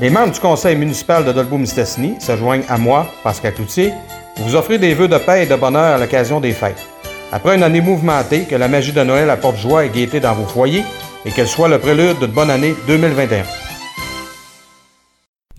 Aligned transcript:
Les 0.00 0.10
membres 0.10 0.32
du 0.32 0.40
conseil 0.40 0.74
municipal 0.74 1.24
de 1.24 1.32
Dolbeau-Mistassini 1.32 2.16
se 2.18 2.36
joignent 2.36 2.64
à 2.68 2.78
moi, 2.78 3.06
Pascal 3.22 3.54
Cloutier, 3.54 3.92
pour 4.34 4.46
vous 4.46 4.56
offrir 4.56 4.80
des 4.80 4.94
vœux 4.94 5.08
de 5.08 5.18
paix 5.18 5.44
et 5.44 5.46
de 5.46 5.54
bonheur 5.54 5.96
à 5.96 5.98
l'occasion 5.98 6.40
des 6.40 6.52
fêtes. 6.52 6.82
Après 7.30 7.54
une 7.54 7.62
année 7.62 7.80
mouvementée, 7.80 8.44
que 8.44 8.56
la 8.56 8.68
magie 8.68 8.92
de 8.92 9.02
Noël 9.02 9.30
apporte 9.30 9.58
joie 9.58 9.84
et 9.84 9.90
gaieté 9.90 10.18
dans 10.18 10.34
vos 10.34 10.46
foyers 10.46 10.84
et 11.24 11.30
qu'elle 11.30 11.48
soit 11.48 11.68
le 11.68 11.78
prélude 11.78 12.18
d'une 12.18 12.28
bonne 12.28 12.50
année 12.50 12.74
2021. 12.86 13.61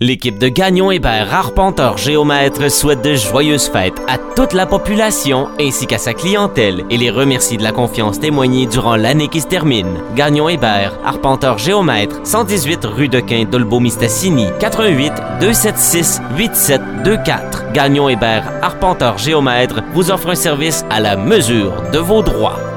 L'équipe 0.00 0.38
de 0.40 0.48
Gagnon 0.48 0.90
Hébert 0.90 1.32
Arpenteur 1.32 1.98
Géomètre 1.98 2.68
souhaite 2.68 3.00
de 3.02 3.14
joyeuses 3.14 3.68
fêtes 3.68 4.02
à 4.08 4.18
toute 4.18 4.52
la 4.52 4.66
population 4.66 5.50
ainsi 5.60 5.86
qu'à 5.86 5.98
sa 5.98 6.14
clientèle 6.14 6.84
et 6.90 6.96
les 6.96 7.10
remercie 7.10 7.56
de 7.56 7.62
la 7.62 7.70
confiance 7.70 8.18
témoignée 8.18 8.66
durant 8.66 8.96
l'année 8.96 9.28
qui 9.28 9.40
se 9.40 9.46
termine. 9.46 10.00
Gagnon 10.16 10.48
Hébert 10.48 10.98
Arpenteur 11.04 11.58
Géomètre 11.58 12.26
118 12.26 12.84
rue 12.86 13.08
de 13.08 13.20
Quin 13.20 13.44
Dolbeau-Mistassini 13.44 14.48
88 14.58 15.12
276 15.38 16.22
8724 16.38 17.72
Gagnon 17.72 18.08
Hébert 18.08 18.50
Arpenteur 18.62 19.16
Géomètre 19.16 19.80
vous 19.92 20.10
offre 20.10 20.30
un 20.30 20.34
service 20.34 20.84
à 20.90 20.98
la 20.98 21.16
mesure 21.16 21.84
de 21.92 21.98
vos 22.00 22.22
droits. 22.22 22.73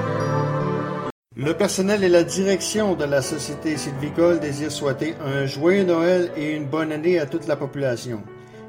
Le 1.39 1.53
personnel 1.53 2.03
et 2.03 2.09
la 2.09 2.23
direction 2.23 2.95
de 2.95 3.03
la 3.03 3.21
Société 3.21 3.77
sylvicole 3.77 4.39
désirent 4.39 4.71
souhaiter 4.71 5.13
un 5.23 5.45
joyeux 5.45 5.83
Noël 5.83 6.31
et 6.35 6.55
une 6.55 6.65
bonne 6.65 6.91
année 6.91 7.19
à 7.19 7.27
toute 7.27 7.45
la 7.45 7.55
population 7.55 8.23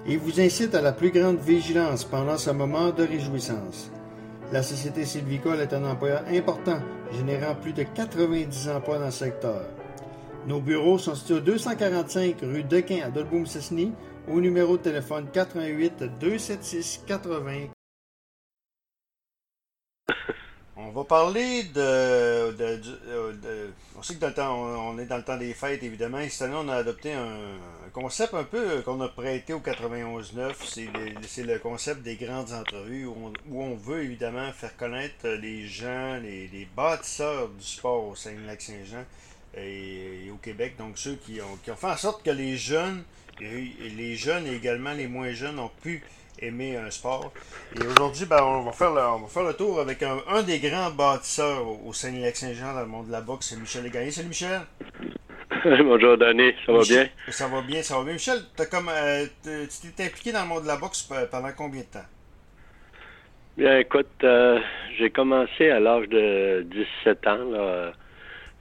et 0.06 0.18
vous 0.18 0.38
incite 0.38 0.74
à 0.74 0.82
la 0.82 0.92
plus 0.92 1.10
grande 1.10 1.38
vigilance 1.38 2.04
pendant 2.04 2.36
ce 2.36 2.50
moment 2.50 2.90
de 2.90 3.04
réjouissance. 3.04 3.90
La 4.52 4.62
Société 4.62 5.06
sylvicole 5.06 5.60
est 5.60 5.72
un 5.72 5.82
employeur 5.82 6.24
important, 6.30 6.78
générant 7.10 7.54
plus 7.54 7.72
de 7.72 7.84
90 7.84 8.68
emplois 8.68 8.98
dans 8.98 9.06
le 9.06 9.12
secteur. 9.12 9.62
Nos 10.46 10.60
bureaux 10.60 10.98
sont 10.98 11.14
situés 11.14 11.36
au 11.36 11.40
245 11.40 12.36
rue 12.42 12.64
Dequin 12.64 13.00
à 13.06 13.08
Dolbeau-Mistassini 13.08 13.92
au 14.30 14.42
numéro 14.42 14.76
de 14.76 14.82
téléphone 14.82 15.26
88 15.32 16.04
276 16.20 17.04
80 17.06 17.68
on 20.80 20.90
va 20.90 21.02
parler 21.02 21.64
de, 21.64 22.54
On 23.96 24.02
sait 24.02 24.14
que 24.14 24.20
dans 24.20 24.28
le 24.28 24.34
temps, 24.34 24.56
on, 24.56 24.98
est 24.98 25.06
dans 25.06 25.16
le 25.16 25.24
temps 25.24 25.36
des 25.36 25.52
fêtes, 25.52 25.82
évidemment. 25.82 26.20
Et 26.20 26.28
cette 26.28 26.42
année, 26.42 26.56
on 26.56 26.68
a 26.68 26.76
adopté 26.76 27.12
un, 27.12 27.58
concept 27.92 28.34
un 28.34 28.44
peu 28.44 28.80
qu'on 28.82 29.00
a 29.00 29.08
prêté 29.08 29.52
au 29.52 29.58
91-9. 29.58 30.54
C'est 31.26 31.42
le, 31.42 31.58
concept 31.58 32.02
des 32.02 32.14
grandes 32.14 32.52
entrevues 32.52 33.06
où 33.06 33.32
on, 33.52 33.74
veut 33.74 34.04
évidemment 34.04 34.52
faire 34.52 34.76
connaître 34.76 35.26
les 35.26 35.66
gens, 35.66 36.20
les, 36.22 36.68
bâtisseurs 36.76 37.48
du 37.48 37.66
sport 37.66 38.06
au 38.06 38.14
Saint-Lac-Saint-Jean 38.14 39.04
et, 39.56 40.30
au 40.32 40.36
Québec. 40.36 40.76
Donc 40.78 40.96
ceux 40.96 41.16
qui 41.16 41.40
ont, 41.40 41.56
qui 41.64 41.72
ont 41.72 41.76
fait 41.76 41.88
en 41.88 41.96
sorte 41.96 42.24
que 42.24 42.30
les 42.30 42.56
jeunes, 42.56 43.02
et 43.40 43.90
les 43.96 44.14
jeunes 44.14 44.46
et 44.46 44.54
également 44.54 44.92
les 44.92 45.08
moins 45.08 45.32
jeunes 45.32 45.58
ont 45.58 45.70
pu 45.82 46.04
aimer 46.40 46.76
un 46.76 46.90
sport. 46.90 47.32
Et 47.76 47.86
aujourd'hui, 47.86 48.26
ben, 48.26 48.42
on, 48.42 48.62
va 48.62 48.72
faire 48.72 48.92
le, 48.92 49.00
on 49.00 49.20
va 49.20 49.28
faire 49.28 49.44
le 49.44 49.54
tour 49.54 49.80
avec 49.80 50.02
un, 50.02 50.18
un 50.28 50.42
des 50.42 50.58
grands 50.58 50.90
bâtisseurs 50.90 51.66
au, 51.66 51.92
Saint-Lac-Saint-Jean 51.92 52.74
dans 52.74 52.80
le 52.80 52.86
monde 52.86 53.06
de 53.06 53.12
la 53.12 53.20
boxe, 53.20 53.48
c'est 53.50 53.60
Michel 53.60 53.84
Legagné. 53.84 54.10
Salut 54.10 54.28
Michel! 54.28 54.60
Bonjour 55.64 56.16
Danny, 56.18 56.52
ça 56.64 56.72
va 56.72 56.82
bien? 56.82 57.08
Ça 57.30 57.48
va 57.48 57.62
bien, 57.62 57.82
ça 57.82 57.98
va 57.98 58.04
bien. 58.04 58.12
Michel, 58.12 58.38
comme, 58.70 58.88
euh, 58.88 59.26
tu 59.42 59.92
t'es 59.92 60.04
impliqué 60.04 60.32
dans 60.32 60.42
le 60.42 60.48
monde 60.48 60.62
de 60.62 60.68
la 60.68 60.76
boxe 60.76 61.08
pendant 61.30 61.50
combien 61.56 61.80
de 61.80 61.86
temps? 61.86 62.06
Bien, 63.56 63.78
écoute, 63.78 64.06
euh, 64.22 64.60
j'ai 64.96 65.10
commencé 65.10 65.68
à 65.70 65.80
l'âge 65.80 66.08
de 66.08 66.64
17 67.02 67.26
ans 67.26 67.44
là, 67.50 67.92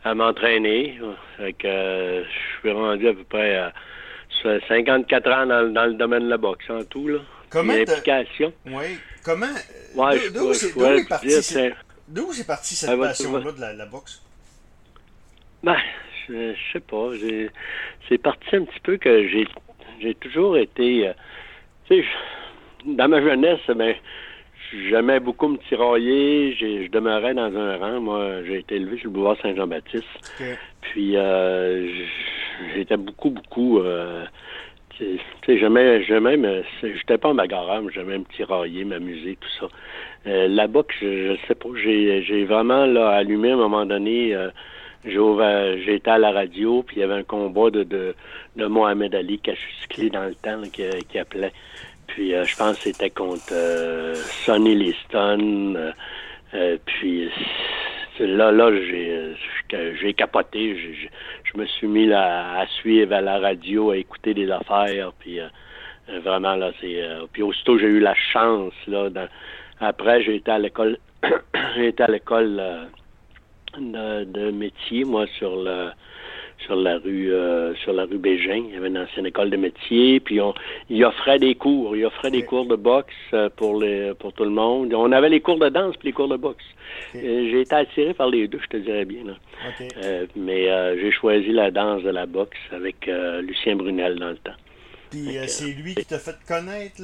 à 0.04 0.16
m'entraîner. 0.16 1.00
Euh, 1.40 2.24
je 2.24 2.60
suis 2.60 2.72
rendu 2.72 3.08
à 3.08 3.14
peu 3.14 3.24
près 3.26 3.58
à 3.58 3.74
54 4.68 5.32
ans 5.32 5.46
dans, 5.46 5.72
dans, 5.72 5.86
le 5.86 5.94
domaine 5.94 6.24
de 6.24 6.30
la 6.30 6.38
boxe 6.38 6.68
en 6.70 6.84
tout. 6.84 7.08
Là. 7.08 7.20
Comment 7.50 7.74
L'implication. 7.74 8.54
Oui. 8.66 8.98
Comment. 9.24 9.46
Ouais, 9.96 10.30
d'où 10.30 10.54
c'est 10.54 10.74
parti, 11.08 11.28
d'où 12.08 12.34
c'est 12.34 12.46
parti 12.46 12.76
cette 12.76 12.90
ah, 12.90 12.98
passion-là 12.98 13.52
de 13.52 13.78
la, 13.78 13.86
boxe? 13.86 14.22
Ben, 15.64 15.78
je, 16.28 16.54
sais 16.72 16.80
pas. 16.80 17.12
C'est 18.08 18.18
parti 18.18 18.56
un 18.56 18.64
petit 18.64 18.80
peu 18.82 18.98
que 18.98 19.28
j'ai 19.28 19.48
j'ai 20.00 20.16
toujours 20.16 20.58
été. 20.58 21.08
Euh, 21.08 21.14
tu 21.88 22.02
sais, 22.02 22.08
dans 22.86 23.08
ma 23.08 23.22
jeunesse, 23.22 23.60
ben, 23.76 23.96
j'aimais 24.90 25.20
beaucoup 25.20 25.48
me 25.48 25.58
tirailler. 25.70 26.56
Je 26.56 26.88
demeurais 26.90 27.34
dans 27.34 27.56
un 27.56 27.78
rang. 27.78 28.02
Moi, 28.02 28.44
j'ai 28.46 28.60
été 28.60 28.76
élevé 28.76 28.98
sur 28.98 29.08
le 29.08 29.14
boulevard 29.14 29.38
Saint-Jean-Baptiste. 29.42 30.06
Puis, 30.82 31.18
euh, 31.18 32.06
j'étais 32.76 32.98
beaucoup, 32.98 33.32
beaucoup. 33.32 33.80
Euh, 33.80 34.26
sais, 34.98 35.58
j'aimais, 35.58 36.04
j'aimais, 36.04 36.38
mais 36.38 36.64
j'étais 36.82 37.18
pas 37.18 37.34
bagarreur, 37.34 37.82
mais 37.82 37.92
j'aimais 37.94 38.18
me 38.18 38.26
tirailler, 38.36 38.84
m'amuser, 38.84 39.38
tout 39.40 39.50
ça. 39.60 39.68
Euh, 40.28 40.48
la 40.48 40.68
boxe, 40.68 40.96
je, 41.02 41.36
je 41.36 41.48
sais 41.48 41.56
pas, 41.56 41.70
j'ai, 41.82 42.24
j'ai 42.24 42.46
vraiment 42.46 42.86
là, 42.86 43.10
allumé 43.10 43.52
à 43.52 43.54
un 43.54 43.58
moment 43.58 43.86
donné. 43.86 44.36
Euh, 44.36 44.50
été 45.88 46.10
à 46.10 46.18
la 46.18 46.32
radio, 46.32 46.84
puis 46.84 46.98
il 46.98 47.00
y 47.00 47.04
avait 47.04 47.14
un 47.14 47.24
combat 47.24 47.70
de, 47.70 47.84
de, 47.84 48.14
de 48.58 48.66
Mohamed 48.66 49.16
Ali, 49.16 49.40
clé 49.90 50.10
dans 50.10 50.26
le 50.26 50.36
temps, 50.36 50.62
qui, 50.74 50.84
qui 51.08 51.20
appelait. 51.20 51.54
Puis 52.08 52.34
euh, 52.34 52.44
je 52.44 52.56
pense 52.58 52.78
que 52.78 52.84
c'était 52.92 53.10
contre 53.10 53.54
euh, 53.54 54.16
Sonny 54.16 54.76
Liston. 54.76 55.94
Puis 56.86 57.30
là, 58.20 58.52
là, 58.52 58.72
j'ai, 58.72 59.36
j'ai 60.02 60.14
capoté. 60.14 60.78
je 61.44 61.58
me 61.58 61.66
suis 61.66 61.88
mis 61.88 62.06
là, 62.06 62.60
à 62.60 62.68
suivre 62.68 63.14
à 63.14 63.22
la 63.22 63.40
radio, 63.40 63.92
à 63.92 63.98
écouter 63.98 64.34
des 64.34 64.50
affaires. 64.52 65.12
Puis 65.20 65.40
vraiment, 66.24 66.56
là, 66.56 66.72
c'est. 66.82 67.02
puis 67.34 67.44
aussitôt, 67.44 67.78
j'ai 67.78 67.88
eu 67.88 68.00
la 68.00 68.16
chance, 68.16 68.74
là. 68.88 69.10
après, 69.80 70.22
j'ai 70.24 70.36
été 70.36 70.52
à 70.52 70.60
l'école. 70.60 70.98
j'ai 71.76 71.88
été 71.88 72.04
à 72.04 72.08
l'école 72.08 72.62
de, 73.78 74.24
de 74.24 74.52
métier, 74.52 75.04
moi, 75.04 75.26
sur 75.38 75.56
le 75.64 75.90
sur 76.60 76.76
la 76.76 76.98
rue 76.98 77.32
euh, 77.32 77.76
sur 77.76 77.94
la 77.94 78.06
rue 78.06 78.18
Bégin. 78.18 78.64
Il 78.68 78.74
y 78.74 78.78
avait 78.78 78.88
une 78.88 78.98
ancienne 78.98 79.26
école 79.26 79.50
de 79.50 79.58
métier, 79.58 80.20
puis 80.20 80.42
on, 80.42 80.54
il 80.90 81.04
offrait 81.06 81.40
des 81.40 81.56
cours. 81.56 81.96
Il 81.96 82.06
offrait 82.06 82.32
des 82.32 82.44
cours 82.44 82.66
de 82.66 82.76
boxe 82.76 83.14
euh, 83.34 83.50
pour 83.56 83.80
les 83.80 84.14
pour 84.16 84.34
tout 84.34 84.44
le 84.44 84.50
monde. 84.50 84.94
On 84.94 85.12
avait 85.12 85.30
les 85.30 85.42
cours 85.42 85.60
de 85.60 85.70
danse 85.70 85.96
puis 85.98 86.10
les 86.10 86.14
cours 86.14 86.28
de 86.28 86.38
boxe. 86.38 86.66
Euh, 87.16 87.50
j'ai 87.52 87.62
été 87.62 87.76
attiré 87.76 88.14
par 88.14 88.30
les 88.30 88.48
deux, 88.48 88.60
je 88.62 88.68
te 88.68 88.78
dirais 88.78 89.06
bien. 89.06 89.24
Là. 89.24 89.34
mais 90.36 90.98
j'ai 91.00 91.12
choisi 91.12 91.52
la 91.52 91.72
danse 91.72 92.04
de 92.04 92.10
la 92.10 92.26
boxe 92.26 92.58
avec 92.72 93.10
Lucien 93.42 93.76
Brunel 93.76 94.18
dans 94.20 94.30
le 94.30 94.38
temps. 94.38 94.56
Puis 95.10 95.38
c'est 95.48 95.72
lui 95.72 95.96
qui 95.96 96.06
t'a 96.06 96.20
fait 96.20 96.36
connaître, 96.46 97.02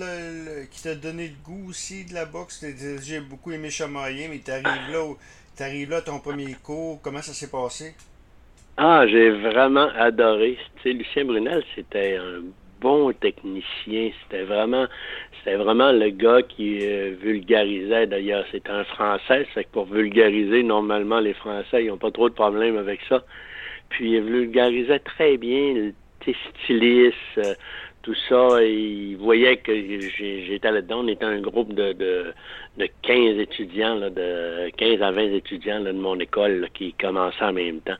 qui 0.71 0.83
t'a 0.83 0.95
donné 0.95 1.27
le 1.27 1.35
goût 1.43 1.69
aussi 1.69 2.05
de 2.05 2.13
la 2.13 2.25
boxe? 2.25 2.65
J'ai 3.01 3.21
beaucoup 3.21 3.51
aimé 3.51 3.69
chamailler, 3.69 4.27
mais 4.27 4.39
t'arrives 4.39 4.91
là, 4.91 5.13
t'arrives 5.55 5.89
là 5.89 6.01
ton 6.01 6.19
premier 6.19 6.53
cours. 6.61 6.99
Comment 7.01 7.21
ça 7.21 7.33
s'est 7.33 7.49
passé? 7.49 7.93
Ah, 8.77 9.05
j'ai 9.07 9.29
vraiment 9.29 9.89
adoré. 9.95 10.57
Tu 10.81 10.93
Lucien 10.93 11.25
Brunel, 11.25 11.63
c'était 11.75 12.15
un 12.17 12.41
bon 12.81 13.13
technicien. 13.13 14.09
C'était 14.23 14.43
vraiment, 14.43 14.87
c'était 15.37 15.57
vraiment 15.57 15.91
le 15.91 16.09
gars 16.09 16.41
qui 16.41 16.79
euh, 16.81 17.15
vulgarisait. 17.21 18.07
D'ailleurs, 18.07 18.45
c'est 18.51 18.67
un 18.69 18.83
Français, 18.85 19.45
c'est 19.53 19.67
pour 19.69 19.85
vulgariser, 19.85 20.63
normalement, 20.63 21.19
les 21.19 21.33
Français, 21.35 21.83
ils 21.83 21.89
n'ont 21.89 21.97
pas 21.97 22.09
trop 22.11 22.29
de 22.29 22.33
problèmes 22.33 22.77
avec 22.77 22.99
ça. 23.07 23.23
Puis 23.89 24.13
il 24.13 24.21
vulgarisait 24.23 24.99
très 24.99 25.37
bien, 25.37 25.73
le 25.75 25.93
styliste, 26.63 27.15
euh, 27.37 27.53
tout 28.01 28.15
ça. 28.27 28.63
Il 28.63 29.17
voyait 29.17 29.57
que 29.57 29.71
j'étais 29.75 30.71
là-dedans. 30.71 31.01
On 31.03 31.07
était 31.07 31.25
un 31.25 31.41
groupe 31.41 31.73
de, 31.73 31.93
de, 31.93 32.33
de 32.77 32.87
15 33.03 33.37
étudiants, 33.37 33.95
là, 33.95 34.09
de 34.09 34.69
15 34.77 35.01
à 35.03 35.11
20 35.11 35.21
étudiants 35.33 35.81
de 35.81 35.91
mon 35.91 36.19
école 36.19 36.69
qui 36.73 36.93
commençaient 36.93 37.45
en 37.45 37.53
même 37.53 37.81
temps. 37.81 37.97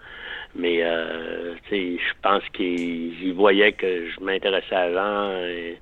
Mais 0.55 0.83
euh, 0.83 1.55
je 1.71 2.13
pense 2.21 2.43
qu'il 2.53 3.33
voyait 3.33 3.71
que 3.71 4.09
je 4.09 4.19
m'intéressais 4.23 4.75
à 4.75 4.93
Jean. 4.93 5.31
Et, 5.47 5.77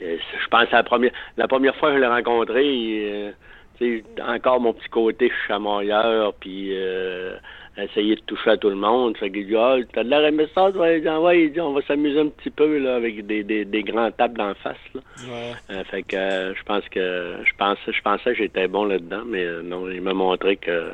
je 0.00 0.48
pense 0.50 0.68
à 0.72 0.76
la 0.76 0.82
première 0.82 1.12
la 1.36 1.48
première 1.48 1.74
fois 1.76 1.90
que 1.90 1.96
je 1.96 2.00
l'ai 2.00 2.06
rencontré, 2.06 3.32
euh, 3.80 4.00
encore 4.22 4.60
mon 4.60 4.74
petit 4.74 4.88
côté 4.88 5.32
chamailleur, 5.46 6.34
puis 6.34 6.70
euh, 6.72 7.36
essayer 7.78 8.16
de 8.16 8.20
toucher 8.22 8.50
à 8.50 8.56
tout 8.56 8.68
le 8.68 8.76
monde. 8.76 9.16
Fait 9.16 9.30
qu'il 9.30 9.46
dit 9.46 9.56
Ah, 9.56 9.76
t'as 9.92 10.04
de 10.04 10.08
l'air 10.08 10.24
aimé 10.24 10.46
ça, 10.54 10.70
toi? 10.72 10.90
Il 10.90 11.02
dit, 11.02 11.08
ouais, 11.08 11.42
il 11.44 11.52
dit, 11.52 11.60
on 11.60 11.72
va 11.72 11.82
s'amuser 11.82 12.20
un 12.20 12.28
petit 12.28 12.50
peu 12.50 12.78
là, 12.78 12.96
avec 12.96 13.26
des, 13.26 13.42
des, 13.42 13.64
des 13.64 13.82
grands 13.82 14.10
tables 14.10 14.38
d'en 14.38 14.54
face. 14.54 14.76
Là. 14.94 15.00
Ouais. 15.28 15.52
Euh, 15.70 15.84
fait 15.84 16.02
que 16.02 16.16
euh, 16.16 16.54
je 16.54 16.62
pense 16.62 16.84
que 16.88 17.36
je 17.44 17.52
pensais 17.56 17.92
je 17.92 18.02
pensais 18.02 18.32
que 18.32 18.38
j'étais 18.38 18.68
bon 18.68 18.84
là-dedans, 18.84 19.22
mais 19.26 19.44
euh, 19.44 19.62
non, 19.62 19.88
il 19.90 20.00
m'a 20.00 20.14
montré 20.14 20.56
que 20.56 20.90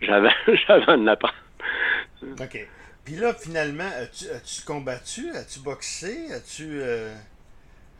j'avais 0.00 0.30
j'avais 0.66 0.90
un 0.90 1.06
apprendre. 1.06 1.34
OK. 2.22 2.68
Puis 3.04 3.16
là, 3.16 3.32
finalement, 3.34 3.84
as-tu, 3.84 4.26
as 4.28 4.64
combattu? 4.66 5.30
As-tu 5.30 5.60
boxé? 5.60 6.32
As-tu. 6.32 6.80
Euh, 6.80 7.14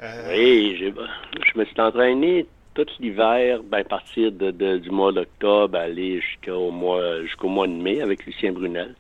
euh... 0.03 0.29
Oui, 0.31 0.77
j'ai, 0.79 0.93
je 0.93 1.59
me 1.59 1.65
suis 1.65 1.81
entraîné 1.81 2.47
tout 2.75 2.87
l'hiver, 3.01 3.61
ben, 3.65 3.79
à 3.79 3.85
partir 3.85 4.31
de, 4.31 4.51
du 4.79 4.91
mois 4.91 5.13
d'octobre, 5.13 5.77
aller 5.77 6.21
jusqu'au 6.21 6.71
mois 6.71 7.23
jusqu'au 7.23 7.49
mois 7.49 7.67
de 7.67 7.73
mai 7.73 8.01
avec 8.01 8.25
Lucien 8.25 8.53
Brunel. 8.53 8.95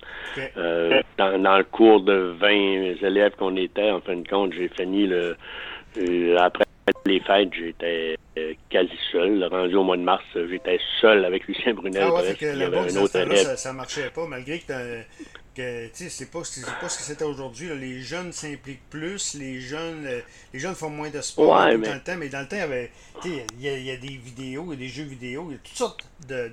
Euh, 0.57 1.01
dans, 1.17 1.41
dans, 1.41 1.59
le 1.59 1.65
cours 1.65 2.01
de 2.01 2.35
20 2.41 2.49
élèves 3.07 3.37
qu'on 3.39 3.57
était, 3.57 3.91
en 3.91 4.01
fin 4.01 4.17
de 4.17 4.27
compte, 4.27 4.53
j'ai 4.53 4.69
fini 4.69 5.07
le 5.07 5.37
euh, 5.99 6.37
après 6.39 6.65
les 7.07 7.21
fêtes, 7.21 7.53
j'étais 7.55 8.17
euh, 8.37 8.53
quasi 8.71 8.93
seul. 9.13 9.45
Rendu 9.45 9.77
au 9.77 9.85
mois 9.85 9.97
de 9.97 10.03
mars, 10.03 10.25
j'étais 10.35 10.79
seul 11.01 11.25
avec 11.25 11.47
Lucien 11.47 11.75
Brunel. 11.75 12.05
Ah 12.07 12.15
ouais, 12.15 12.35
que 12.35 12.99
autre 12.99 13.17
élève. 13.17 13.39
Ça, 13.39 13.57
ça 13.57 13.73
marchait 13.73 14.11
pas, 14.11 14.27
malgré 14.27 14.59
que 14.59 14.73
c'est 15.93 16.31
pas, 16.31 16.41
pas 16.41 16.89
ce 16.89 16.99
que 16.99 17.05
c'était 17.05 17.25
aujourd'hui. 17.25 17.69
Les 17.79 18.01
jeunes 18.01 18.33
s'impliquent 18.33 18.89
plus, 18.91 19.35
les 19.35 19.61
jeunes 19.61 20.07
euh, 20.07 20.21
les 20.53 20.59
jeunes 20.59 20.75
font 20.75 20.91
moins 20.91 21.11
de 21.11 21.21
sport 21.21 21.57
dans 21.57 21.69
le 21.69 22.01
temps, 22.01 22.17
mais 22.17 22.29
dans 22.29 22.41
le 22.41 22.49
temps, 22.49 22.57
il 22.57 22.61
y 22.61 22.63
avait 22.63 22.91
il 23.25 23.61
y, 23.61 23.91
a, 23.91 23.97
des 23.97 24.09
vidéos, 24.09 24.65
il 24.69 24.71
y 24.71 24.73
a 24.75 24.77
des 24.77 24.89
jeux 24.89 25.05
vidéo, 25.05 25.47
il 25.49 25.53
y 25.53 25.57
a 25.57 25.59
toutes 25.59 25.77
sortes 25.77 26.09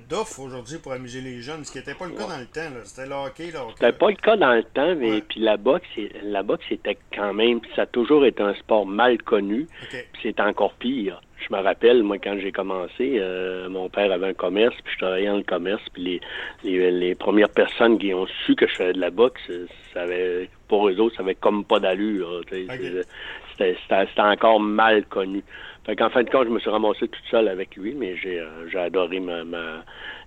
d'offres 0.08 0.40
aujourd'hui 0.40 0.78
pour 0.78 0.92
amuser 0.92 1.20
les 1.20 1.40
jeunes, 1.40 1.64
ce 1.64 1.70
qui 1.70 1.78
n'était 1.78 1.94
pas 1.94 2.06
le 2.06 2.12
cas 2.12 2.26
dans 2.26 2.38
le 2.38 2.46
temps. 2.46 2.68
C'était 2.84 3.06
le 3.06 3.14
hockey. 3.14 3.52
C'était 3.74 3.92
pas 3.92 4.10
le 4.10 4.16
cas 4.16 4.36
dans 4.36 4.52
le 4.52 4.64
temps, 4.64 4.94
mais 4.96 5.20
puis 5.22 5.40
la 5.40 5.56
boxe, 5.56 5.86
la 6.22 6.42
boxe 6.42 6.64
c'était 6.68 6.98
quand 7.14 7.32
même, 7.34 7.60
ça 7.74 7.82
a 7.82 7.86
toujours 7.86 8.24
été 8.24 8.42
un 8.42 8.54
sport 8.54 8.86
mal 8.86 9.22
connu. 9.22 9.68
C'est 10.22 10.40
encore 10.40 10.74
pire. 10.74 11.20
Je 11.38 11.54
me 11.54 11.60
rappelle, 11.60 12.02
moi, 12.02 12.16
quand 12.18 12.36
j'ai 12.40 12.52
commencé, 12.52 13.18
euh, 13.18 13.68
mon 13.68 13.88
père 13.88 14.10
avait 14.10 14.28
un 14.28 14.34
commerce, 14.34 14.74
puis 14.84 14.94
je 14.94 14.98
travaillais 14.98 15.28
dans 15.28 15.36
le 15.36 15.42
commerce, 15.42 15.82
puis 15.92 16.20
les, 16.64 16.90
les, 16.90 17.14
premières 17.14 17.50
personnes 17.50 17.98
qui 17.98 18.12
ont 18.14 18.26
su 18.44 18.54
que 18.54 18.66
je 18.66 18.74
faisais 18.74 18.92
de 18.92 19.00
la 19.00 19.10
boxe, 19.10 19.40
ça 19.92 20.02
avait, 20.02 20.48
pour 20.68 20.88
eux 20.88 20.98
autres, 20.98 21.16
ça 21.16 21.22
avait 21.22 21.34
comme 21.34 21.64
pas 21.64 21.78
d'allure. 21.78 22.42
C'était 23.58 23.76
encore 24.18 24.60
mal 24.60 25.04
connu. 25.06 25.42
Fait 25.86 25.94
qu'en 25.94 26.10
fin 26.10 26.24
de 26.24 26.30
compte, 26.30 26.46
je 26.46 26.50
me 26.52 26.58
suis 26.58 26.68
ramassé 26.68 27.06
toute 27.06 27.24
seule 27.30 27.46
avec 27.46 27.76
lui, 27.76 27.94
mais 27.94 28.16
j'ai 28.16 28.40
euh, 28.40 28.68
j'ai 28.68 28.78
adoré 28.78 29.20
ma, 29.20 29.44
ma 29.44 29.84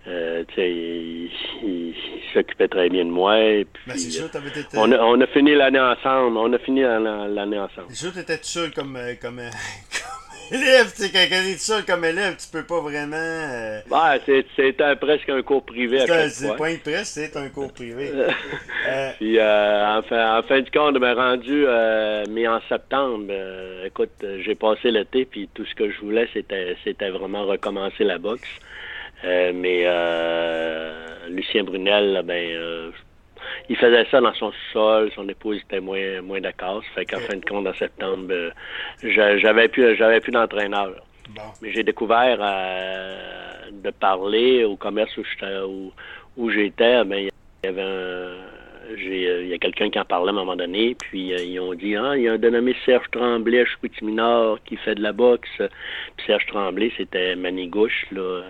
euh, 0.08 0.46
il, 0.58 1.30
il, 1.62 1.94
s'occupait 2.34 2.70
très 2.70 2.88
bien 2.88 3.04
de 3.04 3.10
moi. 3.10 3.38
Et 3.38 3.66
puis, 3.66 3.84
ben, 3.86 3.98
sûr, 3.98 4.28
été... 4.28 4.78
on, 4.78 4.90
a, 4.94 4.98
on 5.00 5.20
a 5.20 5.28
fini 5.28 5.54
l'année 5.56 5.80
ensemble. 5.80 6.38
On 6.38 6.54
a 6.54 6.58
fini 6.60 6.82
l'année 6.82 7.60
ensemble. 7.60 7.88
C'est 7.90 7.96
sûr, 7.96 8.14
tu 8.14 8.20
étais 8.20 8.38
tout 8.38 8.46
seul 8.46 8.72
comme, 8.72 8.96
euh, 8.96 9.16
comme, 9.22 9.42
élève, 10.52 10.92
tu 10.94 11.04
sais, 11.04 11.10
quand 11.12 11.28
t'es 11.30 11.58
seul 11.58 11.86
comme 11.86 12.06
élève, 12.06 12.36
tu 12.38 12.48
peux 12.52 12.64
pas 12.64 12.80
vraiment. 12.82 13.16
Euh... 13.16 13.80
Ouais, 13.90 14.44
c'est 14.56 14.98
presque 15.00 15.30
un 15.30 15.42
cours 15.42 15.64
privé 15.64 16.02
à 16.02 16.08
chaque 16.08 16.30
C'est 16.30 16.56
pas 16.56 16.72
une 16.72 16.80
presse, 16.80 17.10
c'est 17.10 17.36
un 17.38 17.50
cours 17.50 17.72
privé. 17.72 18.12
euh... 18.88 19.12
Puis, 19.18 19.40
euh, 19.40 19.98
en, 19.98 20.02
fin, 20.04 20.40
en 20.40 20.44
fin 20.44 20.62
de 20.62 20.70
compte, 20.70 21.00
me 21.00 21.14
rendu, 21.14 21.66
euh, 21.66 22.26
mais 22.30 22.48
en 22.48 22.62
septembre, 22.70 23.32
écoute, 23.86 24.26
j'ai 24.44 24.56
passé 24.56 24.92
l'été, 24.92 25.26
puis 25.26 25.50
tout 25.54 25.66
ce 25.66 25.76
que 25.76 25.92
je 25.92 26.00
voulais, 26.00 26.28
c'était 26.34 26.76
c'était 26.84 27.10
vraiment 27.10 27.46
recommencer 27.46 28.04
la 28.04 28.18
boxe. 28.18 28.50
Mais 29.24 29.86
Lucien 31.30 31.64
Brunel, 31.64 32.22
ben, 32.26 32.92
il 33.70 33.76
faisait 33.76 34.06
ça 34.10 34.22
dans 34.22 34.34
son 34.34 34.52
sol, 34.74 35.12
son 35.16 35.28
épouse 35.30 35.58
était 35.58 35.80
moins, 35.80 36.22
moins 36.22 36.42
d'accord. 36.42 36.84
Ça 36.84 37.02
fait 37.02 37.06
qu'en 37.06 37.20
fin 37.20 37.38
de 37.38 37.46
compte, 37.46 37.68
en 37.68 37.74
septembre, 37.74 38.28
euh, 38.32 38.50
j'avais 39.04 39.68
plus, 39.68 39.96
j'avais 39.96 40.20
plus 40.20 40.32
d'entraîneur. 40.32 40.96
Mais 41.62 41.72
j'ai 41.72 41.84
découvert 41.84 42.40
euh, 42.42 43.70
de 43.72 43.92
parler 43.92 44.64
au 44.64 44.76
commerce 44.76 45.16
où 45.18 45.24
j'étais, 45.24 45.60
où, 45.60 45.92
où 46.38 46.50
j'étais, 46.50 47.04
ben, 47.04 47.18
il 47.18 47.30
y 47.64 47.68
avait 47.68 47.82
un, 47.82 48.32
j'ai, 48.98 49.28
euh, 49.28 49.44
il 49.44 49.50
y 49.50 49.54
a 49.54 49.60
quelqu'un 49.60 49.92
qui 49.92 50.00
en 50.00 50.06
parlait 50.06 50.30
à 50.30 50.32
un 50.32 50.36
moment 50.36 50.56
donné, 50.56 50.96
puis 50.96 51.32
ils 51.32 51.60
ont 51.60 51.76
dit 51.76 51.96
Ah, 51.96 52.18
il 52.18 52.24
y 52.24 52.28
a 52.28 52.34
un 52.34 52.38
dénommé 52.38 52.76
Serge 52.86 53.06
Tremblay 53.12 53.62
à 53.62 53.66
Chicoutimi-Nord 53.66 54.60
qui 54.66 54.78
fait 54.78 54.96
de 54.96 55.04
la 55.04 55.14
boxe. 55.14 55.50
Puis 55.58 56.26
Serge 56.26 56.48
Tremblay, 56.48 56.92
c'était 56.98 57.36
Manigouche, 57.36 58.08
là. 58.12 58.42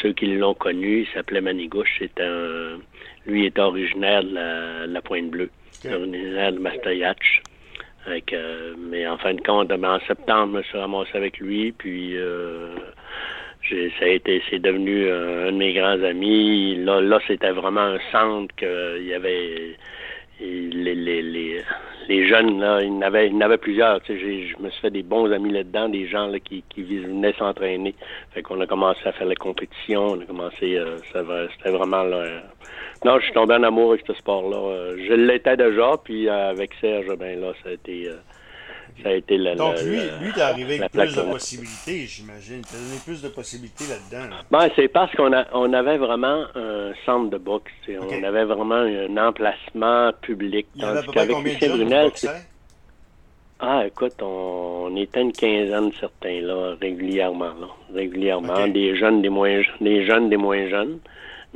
ceux 0.00 0.12
qui 0.12 0.26
l'ont 0.26 0.54
connu, 0.54 1.00
il 1.00 1.08
s'appelait 1.12 1.40
Manigouche. 1.40 1.96
C'était 1.98 2.22
un, 2.22 2.78
lui 3.26 3.46
est 3.46 3.58
originaire 3.58 4.22
de 4.22 4.92
la, 4.92 5.02
Pointe 5.02 5.30
Bleue, 5.30 5.50
originaire 5.84 6.52
de. 6.52 6.58
Euh, 8.32 8.74
mais 8.78 9.06
en 9.06 9.16
fin 9.16 9.34
de 9.34 9.40
compte, 9.40 9.70
en 9.72 10.00
septembre, 10.06 10.52
je 10.52 10.58
me 10.58 10.62
suis 10.62 10.78
ramassé 10.78 11.10
avec 11.14 11.38
lui, 11.38 11.72
puis 11.72 12.16
euh, 12.16 12.74
ça 13.98 14.04
a 14.04 14.08
été, 14.08 14.42
c'est 14.50 14.58
devenu 14.58 15.10
un, 15.10 15.46
de 15.46 15.56
mes 15.56 15.72
grands 15.72 16.02
amis. 16.02 16.76
Là, 16.76 17.00
là 17.00 17.18
c'était 17.26 17.52
vraiment 17.52 17.80
un 17.80 17.98
centre 18.12 18.54
qu'il 18.56 19.06
y 19.06 19.14
avait 19.14 19.76
les, 20.40 20.94
les, 20.94 21.22
les, 21.22 21.62
les, 22.08 22.28
jeunes, 22.28 22.60
là, 22.60 22.80
il 22.82 22.88
y 22.88 22.90
en 22.90 23.02
avait, 23.02 23.28
il 23.28 23.34
y 23.34 23.36
en 23.36 23.40
avait 23.40 23.58
plusieurs. 23.58 24.00
Tu 24.02 24.18
sais, 24.18 24.46
je 24.48 24.62
me 24.62 24.70
suis 24.70 24.80
fait 24.80 24.90
des 24.90 25.02
bons 25.02 25.30
amis 25.32 25.52
là-dedans, 25.52 25.88
des 25.88 26.06
gens 26.06 26.26
là, 26.26 26.38
qui, 26.40 26.64
qui 26.68 26.82
venaient 26.82 27.34
s'entraîner. 27.38 27.94
Fait 28.32 28.42
qu'on 28.42 28.60
a 28.60 28.66
commencé 28.66 29.00
à 29.04 29.12
faire 29.12 29.26
la 29.26 29.34
compétition, 29.34 30.06
on 30.06 30.20
a 30.20 30.24
commencé, 30.24 30.76
euh, 30.76 30.98
c'était 31.06 31.70
vraiment 31.70 32.02
là, 32.02 32.42
non, 33.04 33.18
je 33.18 33.24
suis 33.24 33.34
tombé 33.34 33.54
en 33.54 33.62
amour 33.62 33.92
avec 33.92 34.04
ce 34.06 34.14
sport-là. 34.14 34.56
Euh, 34.56 34.96
je 35.06 35.12
l'étais 35.12 35.58
déjà, 35.58 35.92
puis 36.02 36.26
euh, 36.26 36.50
avec 36.50 36.70
Serge, 36.80 37.14
ben 37.18 37.38
là, 37.38 37.52
ça 37.62 37.68
a 37.68 37.72
été. 37.72 38.08
Euh, 38.08 38.16
ça 39.02 39.08
a 39.08 39.12
été 39.12 39.36
la, 39.36 39.54
Donc, 39.54 39.80
lui, 39.82 39.98
lui, 40.20 40.32
t'es 40.32 40.40
arrivé 40.40 40.78
avec 40.78 40.92
plus 40.92 41.16
de 41.16 41.22
possibilités, 41.22 42.06
j'imagine. 42.06 42.62
T'as 42.62 42.78
donné 42.78 43.00
plus 43.04 43.22
de 43.22 43.28
possibilités 43.28 43.84
là-dedans. 43.86 44.34
Ben, 44.50 44.68
c'est 44.76 44.88
parce 44.88 45.14
qu'on 45.14 45.32
a, 45.32 45.46
on 45.52 45.72
avait 45.72 45.98
vraiment 45.98 46.44
un 46.54 46.92
centre 47.04 47.30
de 47.30 47.38
boxe. 47.38 47.72
On 47.88 48.22
avait 48.22 48.44
vraiment 48.44 48.76
un 48.76 49.16
emplacement 49.16 50.12
public. 50.22 50.66
Il 50.76 50.82
y 50.82 50.84
avait 50.84 51.00
à 51.00 51.02
peu 51.02 51.12
près 51.12 51.28
combien 51.28 51.54
de 51.54 51.68
Brunel, 51.68 52.10
Ah, 53.58 53.84
écoute, 53.86 54.22
on, 54.22 54.94
était 54.96 55.22
une 55.22 55.32
quinzaine 55.32 55.90
certains, 55.98 56.40
là, 56.40 56.74
régulièrement, 56.80 57.54
là. 57.60 57.68
Régulièrement. 57.92 58.68
Des 58.68 58.96
jeunes, 58.96 59.22
des 59.22 59.28
moins, 59.28 59.60
des 59.80 60.06
jeunes, 60.06 60.30
des 60.30 60.36
moins 60.36 60.68
jeunes 60.68 60.98